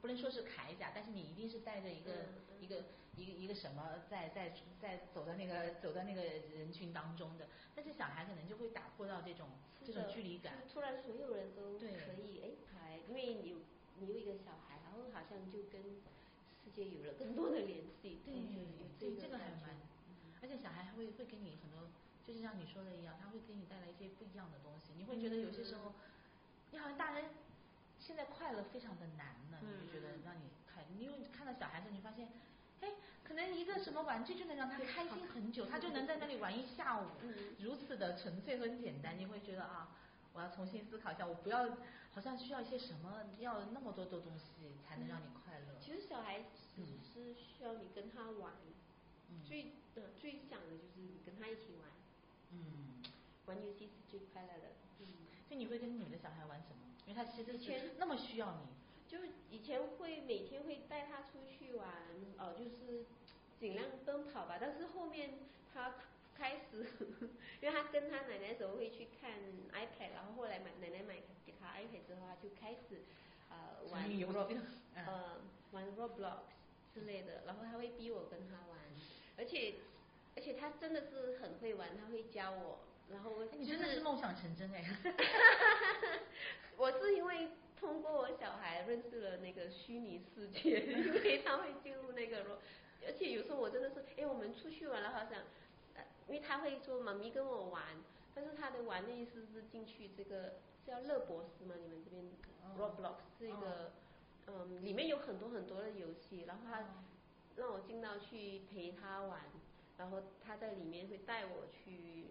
[0.00, 2.12] 不能说是铠甲，但是你一定是带着一个
[2.60, 2.84] 一个
[3.16, 9.48] 一个一个什么在在在走到那个走到那个人群当中的，但是小孩可能就会打破到这种
[9.84, 11.86] 这种距离感，突然所有人都可
[12.22, 13.56] 以哎排，因为你
[13.98, 16.00] 你有一个小孩，然后好像就跟。
[16.76, 18.34] 有了更多的联系，对
[18.98, 19.76] 对，这个还蛮，
[20.42, 21.88] 而且小孩还会会给你很多，
[22.24, 24.92] 就是像你说的一样，他会给你带来一些不一样的东西。
[24.96, 25.92] 你会觉得有些时候，
[26.70, 27.24] 你好像大人
[27.98, 32.28] 现在快乐非常的难呢，你就觉得让你看，因为看到小孩子，你发现，
[32.80, 32.88] 哎，
[33.24, 37.06] 可能一个什么玩具就能让他开心很久，他就能在那里玩一下午，
[37.58, 39.88] 如此的纯粹和简单，你会觉得啊，
[40.32, 41.68] 我要重新思考一下，我不要
[42.12, 45.78] 好像需要一些什么，要那么多的东西才能让你快乐。
[45.80, 46.42] 其实小孩
[46.76, 48.52] 子是需要你跟他玩，
[49.30, 51.88] 嗯最呃最想的就是你跟他一起玩，
[52.52, 53.02] 嗯，
[53.46, 54.68] 玩游戏是最快乐的。
[55.00, 55.06] 嗯，
[55.48, 56.76] 所以你会跟你的小孩玩什么？
[57.06, 58.80] 因为他其实以前是那么需要你。
[59.08, 59.18] 就
[59.50, 61.88] 以前会每天会带他出去玩，
[62.38, 63.04] 呃，就是
[63.58, 64.56] 尽量奔跑吧。
[64.60, 65.30] 但是后面
[65.74, 65.94] 他
[66.36, 66.86] 开始，
[67.60, 69.32] 因为他跟他奶奶的时候会去看
[69.72, 73.02] iPad，然后后来买奶奶买给他 iPad 之后，他就开始
[73.50, 74.56] 呃玩沉迷游戏
[74.94, 75.40] 嗯呃
[75.72, 76.38] 玩 Roblox
[77.00, 78.78] 之类的，然后他会逼我跟他玩，
[79.36, 79.74] 而且
[80.36, 82.78] 而且他真的是很会玩，他会教我，
[83.10, 84.84] 然后哎你真的是梦想成真哎。
[86.76, 87.48] 我是因为
[87.78, 92.58] 通过我小孩认识了那个虚拟世界，因为他会进入那个咯，
[93.06, 95.42] 而且有时候我真的是，哎，我们出去玩了，好像，
[95.94, 97.82] 呃因为他会说妈咪跟我玩，
[98.34, 100.54] 但是他的玩的意思是进去这个
[100.86, 102.24] 叫乐博士嘛，你们这边
[102.62, 103.90] 哦 Roblox 是一个，嗯，
[104.80, 106.86] 里面有很多很多的游戏，然后他哦
[107.56, 109.40] 让我进到去陪他玩，
[109.98, 112.26] 然后他在里面会带我去。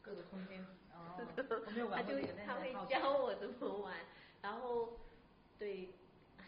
[0.00, 2.14] 各个空间他就
[2.46, 3.94] 他会教我怎么玩，
[4.40, 4.96] 然后
[5.58, 5.90] 对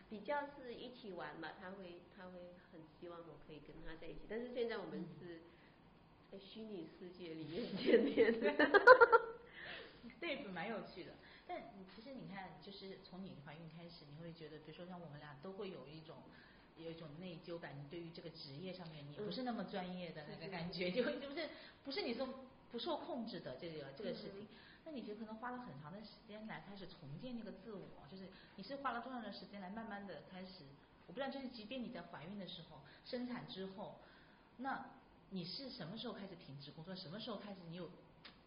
[0.09, 5.41] 比较是一起玩嘛，他会他会很希望我可以跟他在一起，但是现在我们是
[6.33, 8.71] 在虚拟世界里面见面的。
[10.19, 11.13] 对，蛮有趣的。
[11.51, 16.19] 但你其实你看，就是从你怀孕开始，你会觉得，比如说像我们俩都会有一种
[16.79, 21.49] 有一种内疚感，你对于这个职业上面你不是那么专业的那个感觉，就会就不是
[21.85, 22.29] 不是你说
[22.71, 24.47] 不受控制的这个这个事情。
[24.85, 30.65] 那你就可能花了很长的时间来开始重建那个自我，就是你是花了多长的时间来慢慢的开始，
[31.09, 33.97] 我不知道，就是即便你在怀孕的时候，生产之后，
[34.59, 34.87] 那
[35.31, 36.95] 你是什么时候开始停止工作？
[36.95, 37.91] 什么时候开始你有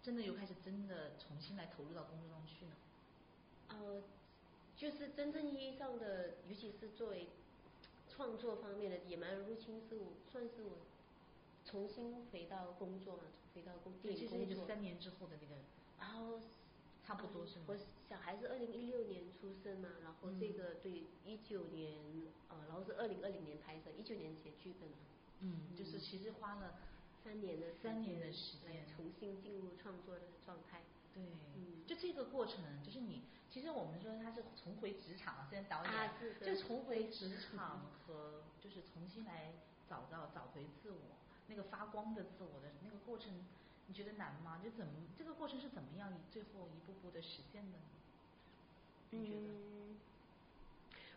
[0.02, 2.72] 真的又开始真的重新来投入到工作中去呢？
[3.70, 4.02] 呃，
[4.76, 7.28] 就是真正意义上的，尤其是作为
[8.10, 10.72] 创作方面的《野蛮人入侵》是我算是我
[11.66, 13.24] 重新回到工作嘛，
[13.56, 14.68] 回到工电其实也就影工作。
[14.68, 15.56] 三年之后的那个，
[16.00, 16.40] 然后
[17.06, 21.98] 差不多是吗嗯我小孩是二零一六年出生嘛，然后这嗯个对一九年
[22.50, 24.98] 呃，然后是二零二零年拍摄，一九年写剧本嘛，
[25.40, 26.76] 嗯，就是其实花了
[27.24, 30.82] 三年的三年的时间重新进入创作的状态。
[31.14, 31.24] 对，
[31.56, 39.54] 嗯就这个过程，就是你，其实我们说他是重回职场，现在导演、啊是的就重回职场和就是重新来
[39.90, 40.98] 找到找回自我
[41.48, 43.46] 那个发光的自我的那个过程，
[43.88, 44.60] 你觉得难吗？
[44.64, 47.84] 就怎么这个过程是怎么样你最后一步步的实现的呢？
[49.12, 49.42] 你觉得？
[49.42, 49.98] 嗯，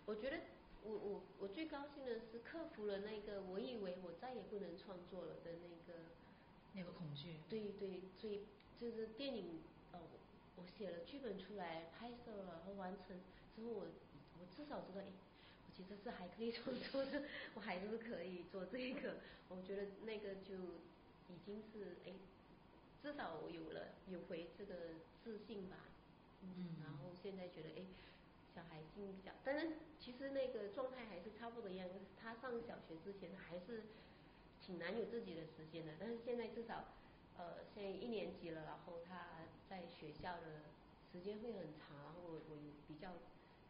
[0.04, 0.38] 我觉得
[0.84, 6.00] 我我我最高兴的是克服了那个我以为我再也不能创作了的那个
[6.74, 8.46] 那个恐惧，对对，所以
[8.78, 9.60] 就是电影
[9.96, 10.00] 呃，
[10.56, 13.16] 我我写了剧本出来，拍摄了，然后完成
[13.54, 13.86] 之后我，
[14.38, 15.06] 我至少知道，哎，
[15.66, 17.22] 我其实是还可以 创作的，
[17.54, 19.16] 我还是可以做这个。
[19.48, 20.54] 我觉得那个就
[21.28, 22.12] 已经是哎，
[23.02, 24.74] 至少我有了有回这个
[25.22, 25.76] 自信吧。
[26.42, 27.82] 嗯然后现在觉得哎，
[28.54, 29.68] 小孩进小，但是
[29.98, 31.86] 其实那个状态还是差不多一样。
[31.88, 33.82] 就是他上小学之前还是
[34.60, 36.84] 挺难有自己的时间的，但是现在至少
[37.38, 40.62] 呃，现在一年级了，然后他在学校的
[41.12, 42.56] 时间会很长，然后我我
[42.88, 43.12] 比较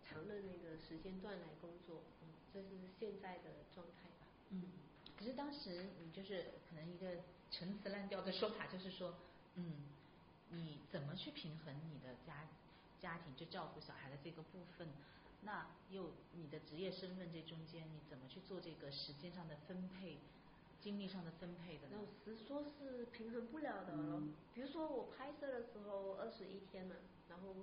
[0.05, 4.27] 长的那个时间段来工作，嗯，这是现在的状态吧。
[4.51, 4.63] 嗯，
[5.19, 9.15] 可是当时你就是可能一个陈词滥调的说法，就是说，
[9.55, 9.87] 嗯，
[10.51, 12.49] 你怎么去平衡你的家
[13.01, 14.89] 家庭就照顾小孩的这个部分？
[15.43, 20.19] 那又你的职业身份这中间，你怎么去做这个时间上的分配、
[20.81, 22.25] 精力上的分配的呢老？
[22.25, 23.93] 实说是平衡不了的
[24.55, 26.97] 比如说我拍摄的时候二十一天嘛，
[27.29, 27.55] 然后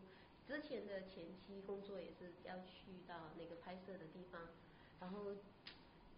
[0.48, 4.42] 之前的前期工作也是要去到那个拍摄的地方，
[5.00, 5.36] 然后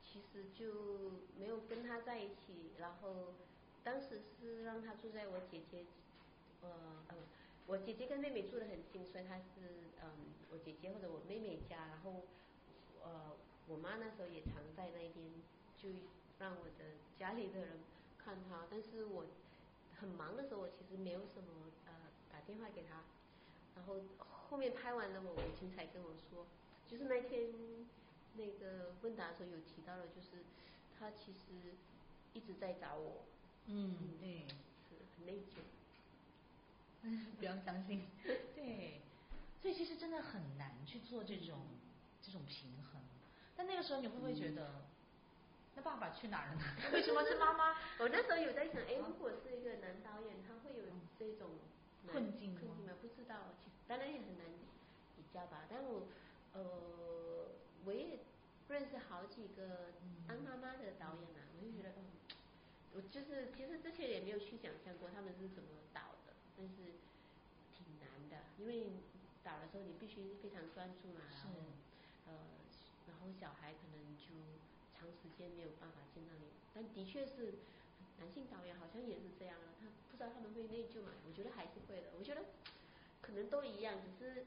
[0.03, 3.33] 其实就没有跟他在一起，然后
[3.83, 5.85] 当时是让他住在我姐姐，
[6.61, 6.69] 呃
[7.09, 7.15] 呃，
[7.67, 12.23] 我姐姐跟妹妹住得很近，所以他是嗯我姐姐或者我妹妹家，然后
[13.03, 13.35] 呃
[13.67, 15.13] 我妈那时候也常在那边，
[15.77, 15.89] 就
[16.39, 17.69] 让我的家里的人
[18.17, 19.25] 看他，但是我
[19.99, 21.93] 很忙的时候，我其实没有什么呃
[22.31, 23.03] 打电话给他，
[23.75, 24.01] 然后
[24.49, 26.45] 后面拍完了，我母亲才跟我说，
[26.87, 27.47] 就是那天
[28.35, 30.43] 那个问答的时候有提到了，就是
[30.99, 31.75] 他其实
[32.33, 33.23] 一直在找我，
[33.67, 34.39] 嗯，对，
[34.89, 35.59] 是很内疚。
[37.39, 38.01] 不要相信，
[38.55, 38.99] 对，
[39.61, 41.59] 所以其实真的很难去做这种
[42.21, 42.99] 这种平衡。
[43.55, 44.85] 但那个时候你会不会觉得，
[45.75, 46.61] 那爸爸去哪儿了呢？
[46.93, 47.75] 为什么是妈妈？
[47.99, 50.83] 我那时候有在想，哎，如果是一个男导演，他会有
[51.19, 51.49] 这种
[52.11, 52.59] 困境吗？
[52.59, 52.93] 困境吗？
[53.01, 53.35] 不知道，
[53.87, 54.45] 当然也很难
[55.15, 55.63] 比较吧。
[55.69, 56.07] 但我
[56.53, 57.47] 呃，
[57.85, 58.19] 我也
[58.69, 59.91] 认识好几个
[60.27, 62.03] 当妈妈的导演啊，我就觉得，嗯，
[62.93, 66.75] 我就是其实之前也没有去想象过他们是怎么导的，但是
[67.71, 68.87] 挺难的，因为
[69.43, 71.49] 导的时候你必须非常专注嘛，然后
[72.27, 72.33] 呃，
[73.07, 74.25] 然后小孩可能就
[74.97, 77.55] 长时间没有办法见到你，但的确是
[78.19, 82.41] 男性导演好像也是这样啊，他不知道他们会内疚嘛，我觉得还是会的，我觉得
[83.21, 84.45] 可能都一样，只是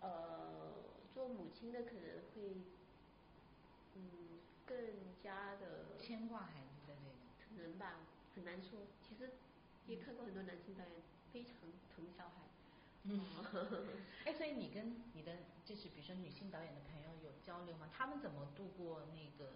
[0.00, 0.72] 呃，
[1.14, 2.02] 做母亲的可能
[2.34, 2.56] 会
[3.94, 4.76] 嗯更
[5.22, 8.00] 加的牵挂孩子的那种，可能吧，
[8.34, 8.80] 很难说。
[9.02, 9.30] 其实
[9.86, 10.92] 也看过很多男性导演
[11.32, 11.52] 非常
[11.94, 12.42] 疼小孩。
[13.04, 13.20] 嗯，
[14.26, 17.88] 哎，所以你跟你的就是比如说女性导演的朋友有交流吗？
[17.92, 19.52] 他们怎么度过那个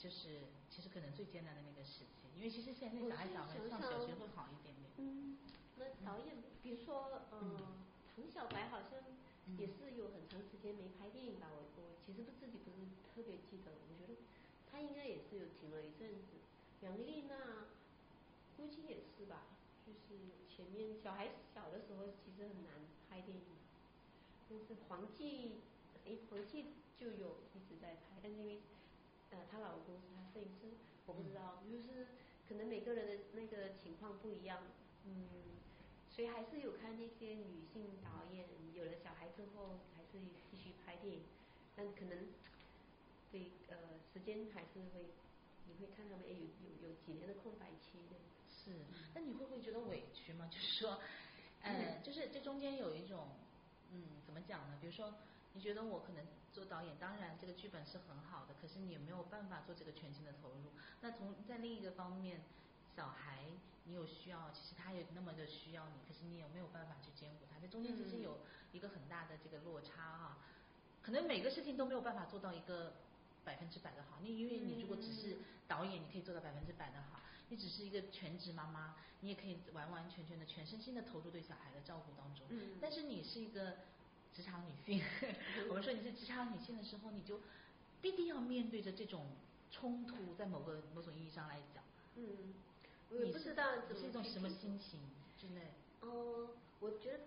[0.00, 2.24] 就是其实可能最艰难的那个时期？
[2.36, 4.88] 因为其实现在小孩小孩上小学会好一点点。
[4.96, 5.36] 嗯，
[5.76, 7.84] 那导演比如说嗯，
[8.16, 8.96] 唐小白好像
[9.58, 11.48] 也是有很长时间没拍电影吧？
[11.52, 14.18] 我我其实不自己不是特别记得，我觉得
[14.72, 16.40] 他应该也是有停了一阵子。
[16.80, 17.68] 杨丽娜
[18.56, 19.44] 估计也是吧。
[19.86, 22.72] 就是前面小孩小的时候，其实很难
[23.08, 23.42] 拍电影。
[24.48, 25.56] 但是黄继，
[26.06, 26.66] 哎，黄继
[26.98, 28.60] 就有一直在拍，但是因为
[29.30, 30.76] 呃，她老公是她摄影师，
[31.06, 32.06] 我不知道，就是
[32.48, 34.62] 可能每个人的那个情况不一样，
[35.04, 35.26] 嗯，
[36.10, 40.18] 所以还是有看那些女性导演有了小孩之后，还是
[40.50, 41.22] 继续拍电影，
[41.76, 42.28] 但可能
[43.30, 43.76] 对呃
[44.12, 45.06] 时间还是会，
[45.66, 48.16] 你会看他们哎有有有几年的空白期的。
[48.48, 48.72] 是，
[49.14, 50.48] 那你会不会觉得委屈吗？
[50.52, 51.00] 就是说，
[51.62, 53.28] 嗯，就是这中间有一种，
[53.92, 54.76] 嗯，怎么讲呢？
[54.80, 55.14] 比如说，
[55.54, 60.72] 你觉得我可能做导演，当然这个剧本是很好的，可是你也没有办法做这个全情的投入。
[61.00, 62.40] 那从在另一个方面，
[62.96, 63.44] 小孩
[63.84, 67.58] 你有需要，其实他也那么的需要你，可是你也没有办法去兼顾他？
[67.60, 68.38] 这中间其实有
[68.72, 70.38] 一个很大的这个落差啊，
[71.02, 72.94] 可能每个事情都没有办法做到一个
[73.44, 74.18] 百分之百的好。
[74.22, 77.20] 你因为你如果只是导演，你可以做到百分之百的好。
[77.48, 82.46] 你只是一个全职妈妈，你也可以完完全全的全身心的投入对小孩的照顾当中。
[82.50, 82.78] 嗯。
[82.80, 83.78] 但是你是一个
[84.40, 85.04] 职场女性，
[85.68, 87.40] 我们说你是职场女性的时候，你就
[88.00, 89.26] 必定要面对着这种
[89.70, 91.84] 冲突，在某个某种意义上来讲。
[92.16, 92.54] 嗯。
[93.10, 95.00] 我也不知道怎么是一种什么心情
[95.36, 95.60] 真的。
[96.00, 97.20] 哦，我觉得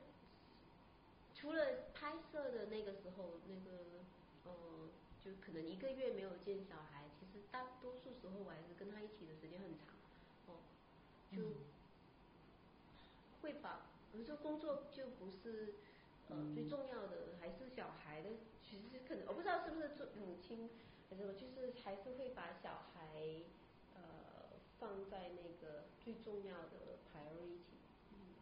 [1.36, 4.02] 除了拍摄的那个时候，那个
[4.46, 4.90] 呃，
[5.24, 9.94] 就可能一个月没有见小孩，其实大多数时候我还是跟他一起的时间很长。
[10.48, 10.56] 哦
[11.32, 11.44] 就
[13.42, 15.76] 会把，比如说工作就不是
[16.30, 18.30] 呃最重要的，还是小孩的。
[18.62, 20.70] 其实可能我不知道是不是做母亲
[21.10, 23.42] 还是什么，就是还是会把小孩
[23.96, 27.78] 呃放在那个最重要的 priority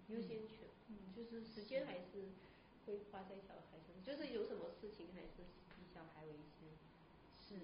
[0.08, 0.58] 优先权，
[1.16, 2.30] 就是时间还是
[2.86, 5.44] 会花在小孩身上，就是有什么事情还是
[5.80, 6.70] 以小孩为先。
[7.40, 7.56] 是，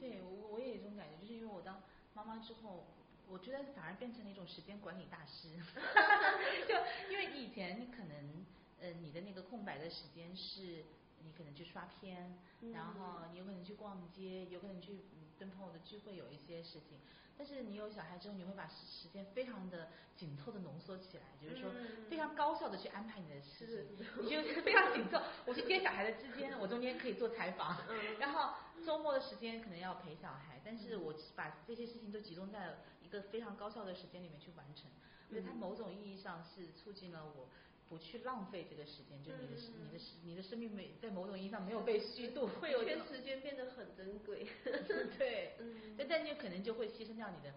[0.00, 1.82] 对我我也有一种感觉，就是因为我当
[2.14, 2.84] 妈妈之后。
[3.28, 5.48] 我觉得反而变成了一种时间管理大师，
[6.68, 6.74] 就
[7.10, 8.46] 因为以前你可能
[8.80, 10.84] 呃你的那个空白的时间是
[11.22, 12.38] 你可能去刷片，
[12.72, 15.00] 然后你有可能去逛街，有可能去
[15.38, 16.98] 跟朋友的聚会有一些事情。
[17.38, 21.70] 但是你有小孩之后，你会把时间非常的紧凑的浓缩起来，就是说
[22.08, 25.20] 非常高效的去安排你的事情，你就非常紧凑。
[25.44, 27.76] 我去接小孩的之间，我中间可以做采访，
[28.18, 28.54] 然后
[28.86, 34.90] 周末的时间可能要陪小孩，但是我把这些事情都集中在一个非常高效的时间里面去完成。
[35.28, 37.48] 所以它某种意义上是促进了我。
[37.88, 44.46] 不去浪费这个时间，就你的你的你的生命没在某种意义上没有被虚度，会有些时间变得很珍贵。
[45.18, 47.54] 对， 嗯但但你可能就会牺牲掉你的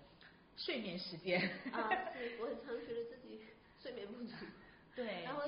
[0.56, 1.42] 睡眠时间。
[1.72, 3.42] 啊，是，我很常觉得自己
[3.82, 4.34] 睡眠不足。
[4.96, 5.24] 对。
[5.24, 5.42] 然后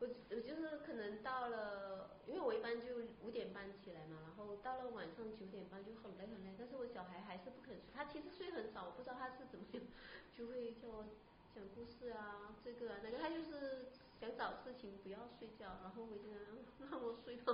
[0.00, 2.86] 我我就是可能到了，因为我一般就
[3.22, 9.82] 五点半起来嘛，然后到了晚上九点半就很累很累，但是我小孩还是不肯睡，他其实睡很少，我不知道他是怎么样，
[10.36, 11.04] 就会叫我
[11.54, 13.86] 讲故事啊，这个啊那个，他就是。
[14.22, 16.30] 想找事情不要睡觉，然后回家
[16.88, 17.52] 让我睡到，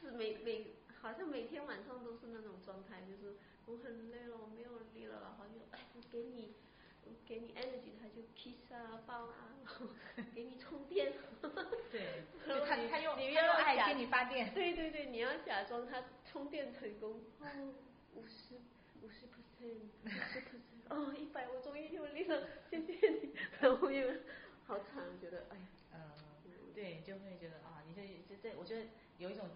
[0.00, 6.54] 是每每好像每天晚上都是那种状态，就是我很累了，我没有力了，然后就哎我给你
[7.04, 9.54] 我给你 energy，他就披萨包啊，
[10.34, 11.12] 给你充电。
[11.92, 12.24] 对，
[12.66, 14.52] 他他用你要爱给你发电。
[14.52, 16.02] 对对对，你要假装他
[16.32, 17.20] 充电成功。
[17.38, 17.46] 哦，
[18.16, 18.56] 五十
[19.02, 24.08] 五十 percent，五十 percent，哦一百，我终于有力了，谢谢你，然后又。
[24.70, 25.62] 好惨，觉得哎呀，
[25.92, 25.98] 嗯，
[26.74, 28.86] 对，就会觉得啊，你这这这，我觉得
[29.18, 29.48] 有一种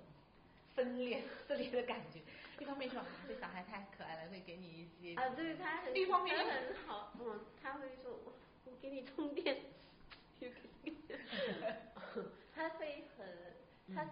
[0.74, 2.20] 分裂 分裂的感觉。
[2.60, 8.18] 一方面说这小孩太可爱了，会给你一些啊，对他，一方面很好，嗯，他会说
[8.64, 9.56] 我给你充电，
[12.54, 13.26] 他会很
[13.94, 14.04] 他，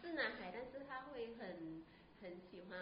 [0.00, 1.82] 是男孩，但是他会很
[2.22, 2.78] 很喜欢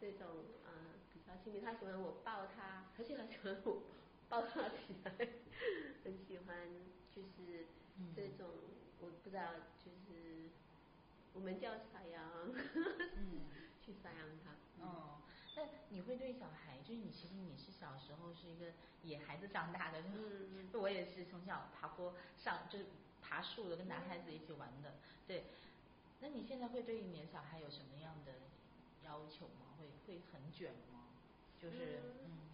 [0.00, 0.26] 这种
[0.64, 0.70] 啊
[1.12, 3.82] 比较亲密，他喜欢我抱他，而且他喜欢我。
[4.30, 5.12] 抱他起来，
[6.04, 6.56] 很喜欢
[7.14, 7.66] 就是
[8.14, 8.48] 这种
[9.00, 9.42] 我不知道
[9.84, 10.50] 就是
[11.34, 12.22] 我们叫撒羊，
[13.16, 13.42] 嗯
[13.84, 14.84] 去撒羊他。
[14.84, 15.20] 哦，
[15.56, 18.72] 那你会对小孩，就是你其实你是小时候是一个
[19.02, 22.86] 野孩子长大的，嗯 我也是从小爬坡上就是
[23.20, 24.94] 爬树的，跟男孩子一起玩的，
[25.26, 25.44] 对。
[26.22, 28.32] 那你现在会对你的小孩有什么样的
[29.04, 29.74] 要求吗？
[29.78, 31.06] 会会很卷吗？
[31.60, 32.49] 就是嗯，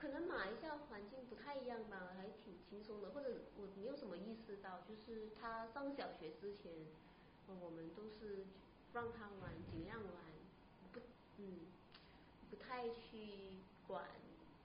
[0.00, 6.72] 可能马来西亚环境不太一样吧，还挺轻松的，或者我没有什么意识到，就是他上小学之前，
[7.48, 8.46] 呃我们都是
[8.94, 10.14] 让他玩，尽量玩，
[10.92, 11.00] 不
[11.36, 11.66] 嗯
[12.48, 14.04] 不太去管。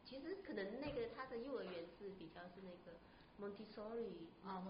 [0.06, 2.98] 其实可能那个他的幼儿园是比较是那个
[3.42, 4.62] Montessori 啊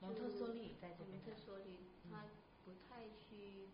[0.00, 1.78] 蒙特特梭利在这边蒙特梭利，
[2.10, 2.24] 他
[2.64, 3.68] 不太去，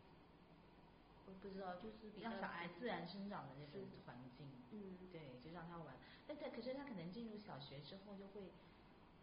[1.27, 5.95] 我不知道，就是比较让小孩自然生长的那种环境，嗯对，就让他玩。
[6.31, 8.47] 但他可是他可能进入小学之后就会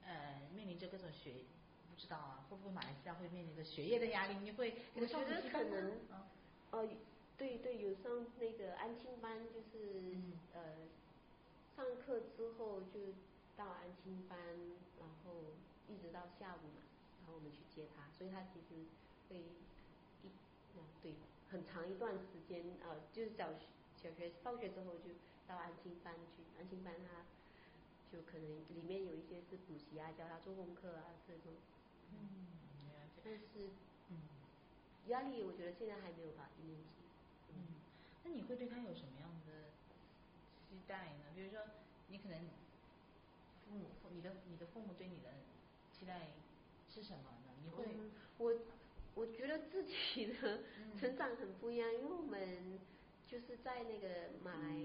[0.03, 1.45] 呃面临着各种学，
[1.89, 4.35] 不知道啊，会不会马来西亚会面临着学业的压力？
[4.43, 6.27] 你会给他上我觉得补习班吗可能嗯。
[6.71, 6.89] 呃，
[7.37, 10.33] 对对，有上那个安亲班，就是、嗯。
[10.53, 10.61] 呃，
[11.77, 12.99] 上课之后就
[13.55, 14.37] 到安亲班，
[14.99, 15.55] 然后
[15.87, 16.83] 一直到下午嘛，
[17.19, 18.83] 然后我们去接他，所以他其实
[19.29, 20.27] 会一
[20.75, 21.13] 嗯对
[21.49, 25.11] 很长一段时间呃，就是小学小学放学之后就
[25.47, 27.23] 到安心班去，安心班他
[28.11, 31.53] 就可能里面有一些是补习啊，教他做功课啊这种，
[32.11, 32.47] 嗯，
[33.23, 33.69] 但是
[34.09, 34.17] 嗯
[35.07, 36.87] 压力我觉得现在还没有吧，一年级。
[37.53, 37.79] 嗯，
[38.23, 39.69] 那你会对他有什么样的
[40.69, 41.25] 期待呢？
[41.35, 41.59] 比如说，
[42.09, 42.39] 你可能
[43.65, 45.29] 父母、你的你的父母对你的
[45.91, 46.27] 期待
[46.93, 47.53] 是什么呢？
[47.63, 48.53] 你会嗯，我
[49.15, 52.79] 我觉得自己的嗯成长很不一样，因为我们
[53.27, 54.75] 就是在那个马来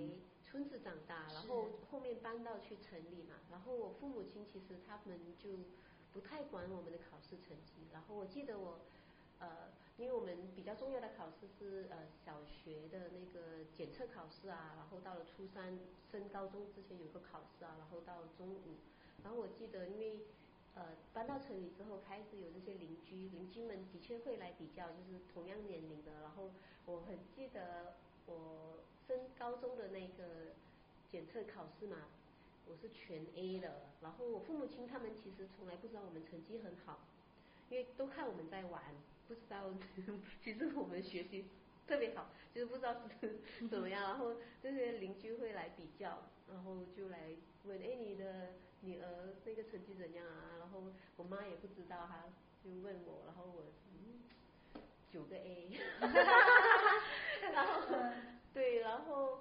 [0.53, 5.49] 村子长大，然后后面搬到去城里嘛，然后我父母亲其实他们就
[6.13, 8.81] 不太管我们的考试成绩，然后我记得我
[9.41, 15.79] 呃，因为我们比较重要的考试是呃小学的那个检测考试啊，然后到了初三
[16.11, 18.77] 升高中之前有个考试啊，然后到中午，
[19.25, 20.21] 然后我记得因为
[20.75, 26.51] 呃搬到城里之后开始有这些邻居，邻居们的确会来比较，就是同样年龄的，然后
[26.85, 27.95] 我很记得
[28.27, 30.53] 我升高中的那个
[31.11, 31.97] 检测考试嘛，
[32.67, 37.01] 我是全 A 的，然后我父母亲他们其实从来不知道我们成绩很好，
[37.71, 38.83] 因为都看我们在玩，
[39.29, 39.65] 不知道
[40.43, 41.45] 其实我们学习
[41.87, 47.31] 特别好，就是不知道是怎么样， 然后这些邻居会来比较，然后就来
[47.65, 50.57] 问，哎，你的女儿那个成绩怎样啊？
[50.61, 50.83] 然后
[51.17, 52.25] 我妈也不知道，她
[52.65, 54.23] 就问我，然后我嗯
[55.11, 55.69] 九个 A，
[57.53, 57.83] 然后
[58.53, 59.41] 对，然后。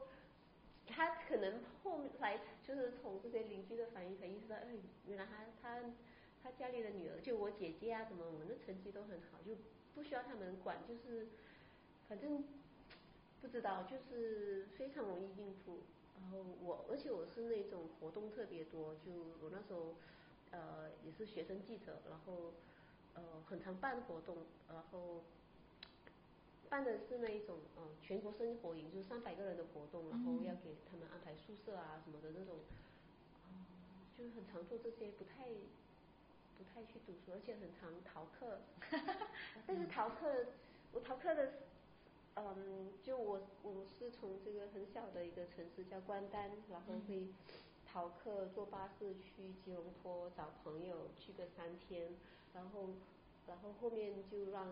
[0.93, 5.79] 他可能后来就是从这些邻居的反应才意识到，哎，原来他他
[6.43, 9.55] 他家里的女儿，就我姐姐啊什么，我们的成绩都很好，就
[9.95, 11.29] 不需要他们管，就是
[12.09, 12.43] 反正
[13.41, 15.83] 不知道，就是非常容易应付。
[16.19, 19.95] 然后我，而且我是那种活动特别多，就我那时候
[20.51, 22.53] 呃也是学生记者，然后
[23.13, 25.23] 呃很常办活动，然后。
[26.71, 32.55] 办的是那一种呃全国生活营，就是三百个人的活动，然后要给他们安排宿舍啊什么的那种，
[33.51, 35.49] 嗯，就是很常做这些，不太
[36.57, 38.59] 不太去读书，而且很常逃课。
[39.67, 40.45] 但是逃课，
[40.93, 41.51] 我逃课的，
[42.35, 47.27] 嗯，就我我是从这个很小的一个城市叫关丹，然后会
[47.85, 52.13] 逃课坐巴士去吉隆坡找朋友去个三天，
[52.53, 52.89] 然后
[53.47, 54.67] 然后后面就让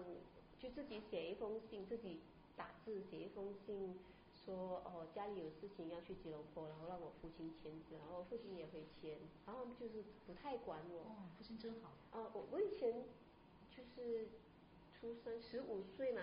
[0.59, 2.19] 就自己写一封信，自己
[2.55, 3.97] 打字写一封信，
[4.45, 10.99] 说哦家里有事情要去吉隆坡，然后让我父亲签字，然后父亲也会签，然后就是不太管我。
[10.99, 11.91] 哦，父亲真好。
[12.11, 13.05] 啊，我我以前
[13.71, 14.27] 就是
[14.91, 16.21] 出生十五岁嘛，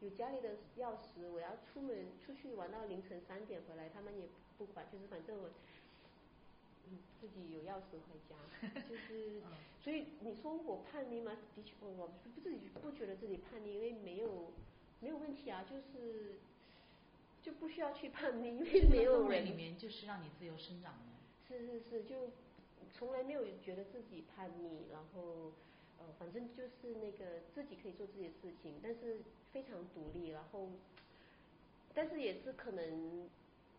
[0.00, 5.48] 有家里的钥匙，我要出门出去玩到凌晨三点回来，他们也不管，就是反正我。
[6.90, 8.36] 嗯，自己有钥匙回家，
[8.88, 9.40] 就是，
[9.82, 11.32] 所以你说我叛逆吗？
[11.56, 14.52] 的确，我我不自己不觉得自己叛逆，因为没有
[15.00, 16.38] 没有问题啊，就是
[17.42, 21.14] 就不需要去叛逆，因为没有人里面就是让你自由生长的。
[21.48, 22.30] 是是是，就
[22.92, 25.52] 从来没有觉得自己叛逆，然后
[25.98, 29.18] 呃，反正就是那个自己可以做自己的事情，但是
[29.52, 30.70] 非常独立，然后
[31.94, 33.28] 但是也是可能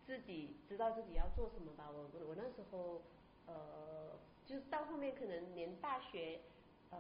[0.06, 1.90] 自己知道自己要做什么吧。
[1.92, 3.02] 我我我那时候
[3.48, 6.40] 呃，就是到后面可能连大学
[6.92, 6.98] 呃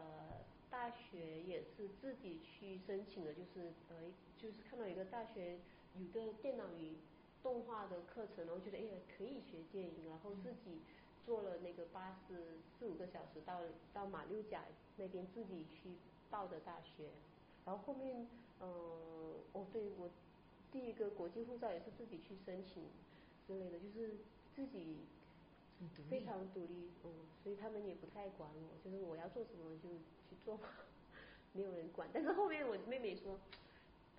[0.70, 3.96] 大学也是自己去申请的，就是呃，
[4.38, 5.60] 就是看到一个大学
[5.98, 6.98] 有个电脑与
[7.42, 10.82] 动画的课程，然后觉得哎呀可以学电影，然后自己
[11.26, 13.62] 坐了那个巴士四五个小时到
[13.94, 14.64] 到马六甲
[14.98, 15.92] 那边自己去
[16.30, 17.10] 报的大学，
[17.66, 18.28] 然后后面
[18.60, 18.68] 嗯
[19.54, 20.10] 哦对我
[20.76, 22.84] 第一个国际护照也是自己去申请
[23.48, 24.18] 之类的，就是
[24.54, 24.98] 自己
[26.10, 27.10] 非常独立，嗯，
[27.42, 29.88] 所以他们也不太管我，就是我要做什么就
[30.30, 30.60] 去做，
[31.54, 32.10] 没有人管。
[32.12, 33.40] 但是后面我妹妹说，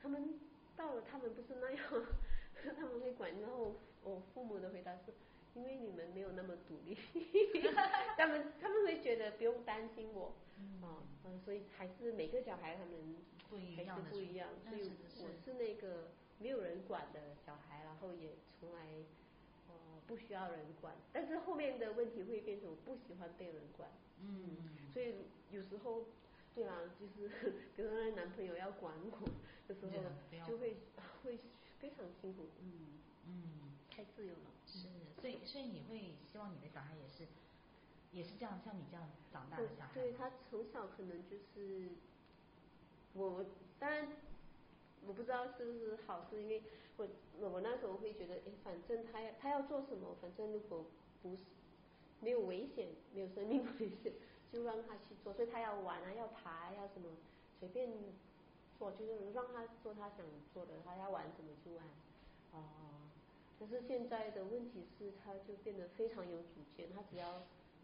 [0.00, 0.40] 他们
[0.74, 1.84] 到了他们不是那样，
[2.74, 3.30] 他们会管。
[3.38, 5.12] 然后我父母的回答是，
[5.52, 6.96] 因为你们没有那么独立，
[8.16, 10.32] 他们他们会觉得不用担心我，
[10.80, 12.94] 啊，嗯，所以还是每个小孩他们
[13.76, 14.90] 还是不一样，所以
[15.20, 16.09] 我是那个
[16.39, 18.80] 没有人管的小孩，然后也从来
[19.68, 19.74] 呃。
[20.07, 25.16] 不需要人管，但是后面的问题会变成我不喜欢被人管，嗯，所以
[25.51, 26.05] 有时候，
[26.55, 29.28] 对啊，就是比如说男朋友要管我
[29.66, 30.76] 的时候，就会
[31.24, 31.41] 会
[31.80, 34.87] 非常辛苦，嗯嗯，太自由了，是，
[35.20, 37.26] 所以所以你会希望你的小孩也是
[38.12, 41.89] 也是这样像你这样长大的小孩，对他从小可能就是
[43.14, 43.45] 我
[43.80, 44.07] 当然。
[45.07, 46.62] 我不知道是不是好事，因为
[46.96, 47.07] 我
[47.38, 50.84] 我那时候会觉得，哎，反正他要他要做什么，反正如果
[51.22, 51.42] 不是
[52.20, 54.12] 没有危险，没有生命危险，
[54.52, 55.32] 就让他去做。
[55.34, 57.09] 所以他要玩啊，要爬，要什么，
[57.61, 57.88] 随便
[58.78, 61.84] 做，就是让他做他想做的，他要玩什么就玩。
[62.52, 63.11] 哦，
[63.59, 67.42] 可是现在的问题是，他就变得非常有主见，他只要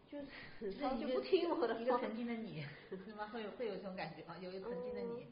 [0.09, 1.79] 就是他就不听我的。
[1.81, 3.27] 一个曾经的你，是吗？
[3.27, 4.35] 会有会有这种感觉吗？
[4.41, 5.27] 有一个曾经的你，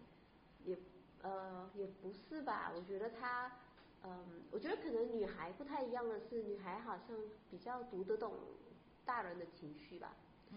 [0.66, 0.78] 也。
[1.24, 2.72] 呃，也不是吧？
[2.76, 3.52] 我觉得他，
[4.04, 7.16] 嗯，我觉得可能女孩不太一样的是，女孩好像
[7.50, 8.34] 比较读得懂
[9.06, 10.16] 大人的情绪吧，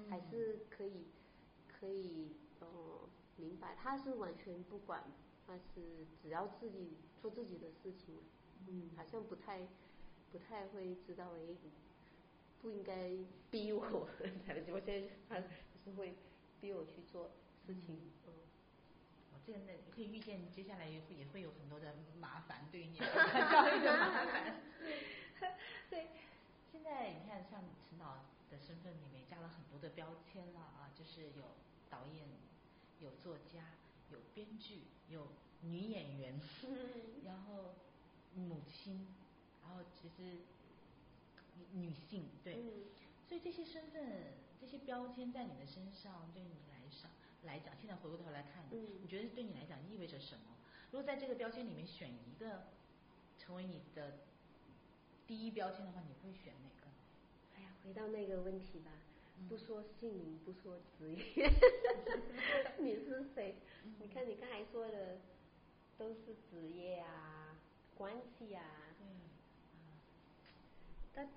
[0.08, 1.06] 还是可以
[1.68, 2.66] 可以呃
[3.36, 3.74] 明白。
[3.76, 5.04] 他是完全不管，
[5.46, 8.18] 他是只要自己做自己的事情，
[8.66, 9.68] 嗯，好像不太
[10.32, 11.54] 不太会知道哎，
[12.62, 13.10] 不应该
[13.50, 16.14] 逼我， 我现在他是会
[16.60, 17.30] 逼我去做
[17.66, 18.23] 事情，嗯。
[19.46, 24.56] 这个呢，你可以预见接下来也会也会有很多的麻烦，对于你教育的麻烦。
[25.90, 26.08] 对，
[26.72, 31.54] 现在你看，像陈导的身份里面加了很多的标签了啊，就是有
[31.90, 32.26] 导演、
[33.00, 33.72] 有作家、
[34.10, 35.28] 有编剧、有
[35.62, 36.40] 女演员，
[37.24, 37.74] 然后
[38.34, 39.06] 母亲，
[39.62, 40.38] 然后其实
[41.72, 42.54] 女性，对，
[43.28, 47.08] 所以这些身份、这些标签在你的身上，对你来说。
[47.46, 50.56] 来讲，现在回过头来看，你觉得对你来讲意味着什么？
[50.90, 52.64] 如果在这个标签里面选一个
[53.38, 54.18] 成为你的
[55.26, 56.88] 第一标签的话，你会选哪个？
[57.56, 58.90] 哎呀，回到那个问题吧，
[59.48, 61.50] 不说姓名，不说职业，
[62.78, 63.56] 你是谁？
[64.00, 65.18] 你看你刚才说的
[65.98, 67.56] 都是职业啊，
[67.96, 68.64] 关系啊，
[69.00, 69.06] 嗯，
[71.14, 71.28] 但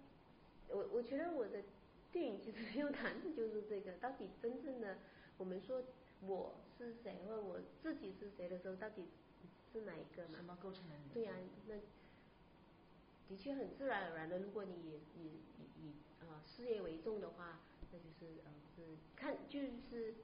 [0.70, 1.64] 我我觉得我的
[2.12, 4.98] 电影其实又谈的就是这个，到底真正的。
[5.38, 5.84] 我们说
[6.22, 9.06] 我是谁，或我自己是谁的时候，到底
[9.72, 10.38] 是哪一个嘛？
[10.38, 10.84] 什么构成？
[11.14, 11.34] 对呀，
[11.68, 11.76] 那
[13.30, 14.40] 的确很自然而然的。
[14.40, 15.42] 如果你以以
[15.82, 17.60] 以啊事业为重的话，
[17.92, 20.16] 那就是呃是看就是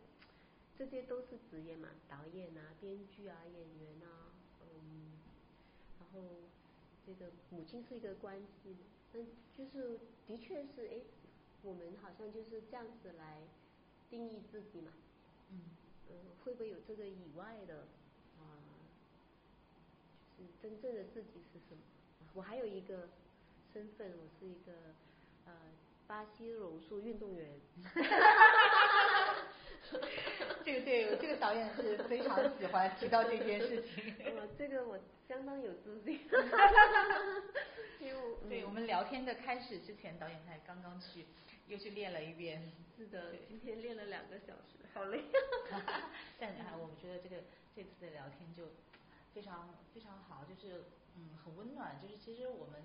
[0.77, 5.19] 这些都是职业嘛，导演啊、编剧啊、演员啊，嗯，
[5.99, 6.21] 然后
[7.05, 8.77] 这个母亲是一个关系，
[9.11, 9.19] 那
[9.55, 11.01] 就是的确是哎，
[11.61, 13.43] 我们好像就是这样子来。
[14.13, 14.91] 定义自己嘛，
[15.49, 15.61] 嗯，
[16.11, 16.13] 嗯，
[16.45, 17.87] 会不会有这个以外的
[18.37, 18.61] 啊？
[20.37, 21.81] 就是真正的自己是什么？
[22.35, 23.09] 我还有一个
[23.73, 24.71] 身份，我是一个
[25.45, 25.53] 呃
[26.05, 27.59] 巴西柔术运动员。
[30.63, 34.13] 这个对，这个导演是非常喜欢提到这件事情。
[34.37, 34.99] 我这个我
[35.33, 36.19] 相当有自信。
[37.99, 38.13] 因为
[38.47, 41.25] 对我们聊天的开始之前，导演才刚刚去。
[41.67, 42.61] 又去练了一遍，
[42.97, 45.23] 是的，今天练了两个小时，好累。
[46.37, 47.37] 但啊，我们觉得这个
[47.73, 48.65] 这次的聊天就
[49.33, 50.83] 非常非常好，就是
[51.15, 52.83] 嗯很温暖，就是其实我们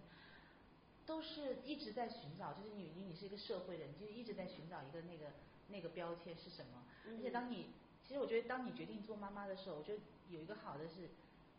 [1.05, 5.33] 都是一直在寻找，就是你你你是一个社会人，就一直在寻找一个那个
[5.67, 6.85] 那个标签是什么。
[7.09, 7.73] 而且当你
[8.07, 10.01] 其实我觉得当你决定做妈妈的时候，我觉得
[10.31, 11.11] 有一个好的是，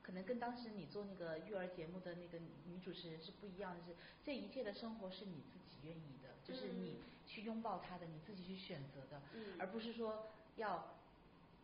[0.09, 3.93] 可能跟当时你做那个育儿节目的那个女主持人是不一样的，是
[4.25, 6.29] 这一切的生活是你自己愿意的。
[6.43, 6.95] 就是你
[7.27, 9.21] 去拥抱他的，你自己去选择的，
[9.59, 10.25] 而不是说
[10.55, 10.95] 要，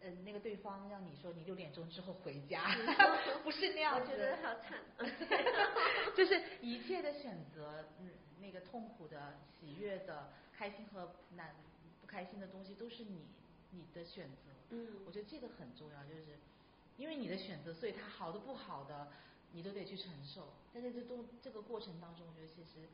[0.02, 2.62] 嗯，那个对方让你说你六点钟之后回家，
[3.44, 4.12] 不是那样子。
[4.12, 4.80] 我觉得好惨。
[6.16, 11.56] 就是一切的选择，嗯，那个痛苦的、喜悦的、开心和难
[12.00, 13.26] 不开心的东西，都是你
[13.72, 14.52] 你的选择。
[14.70, 16.38] 嗯我觉得这个很重要，就是
[16.98, 19.08] 因为你的选择，所以它好的不好的，
[19.54, 20.54] 你都得去承受。
[20.74, 22.88] 但在这都这个过程当中，我觉得其实。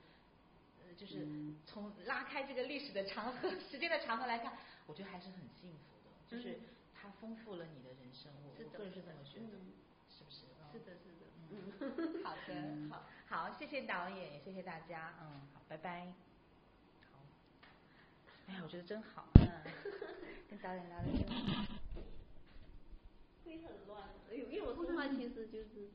[0.83, 1.27] 呃，就是
[1.63, 4.57] 从拉开这个历史的长河、时间的长河来看，
[4.87, 6.59] 我觉得还是很幸福的，就是嗯
[6.99, 8.31] 它丰富了你的人生。
[8.49, 9.73] 我是的我个人是这么觉得，嗯
[10.09, 10.37] 是不是？
[10.71, 11.71] 是的，是的，嗯，
[12.17, 16.11] 嗯， 好的，好，好，谢谢导演，也谢谢大家，嗯，好，拜拜。
[17.11, 17.19] 好，
[18.47, 19.61] 哎呀，我觉得真好，嗯，
[20.49, 21.63] 跟导演聊的真好。
[23.57, 25.89] 会很乱，因为因为我说话其实就是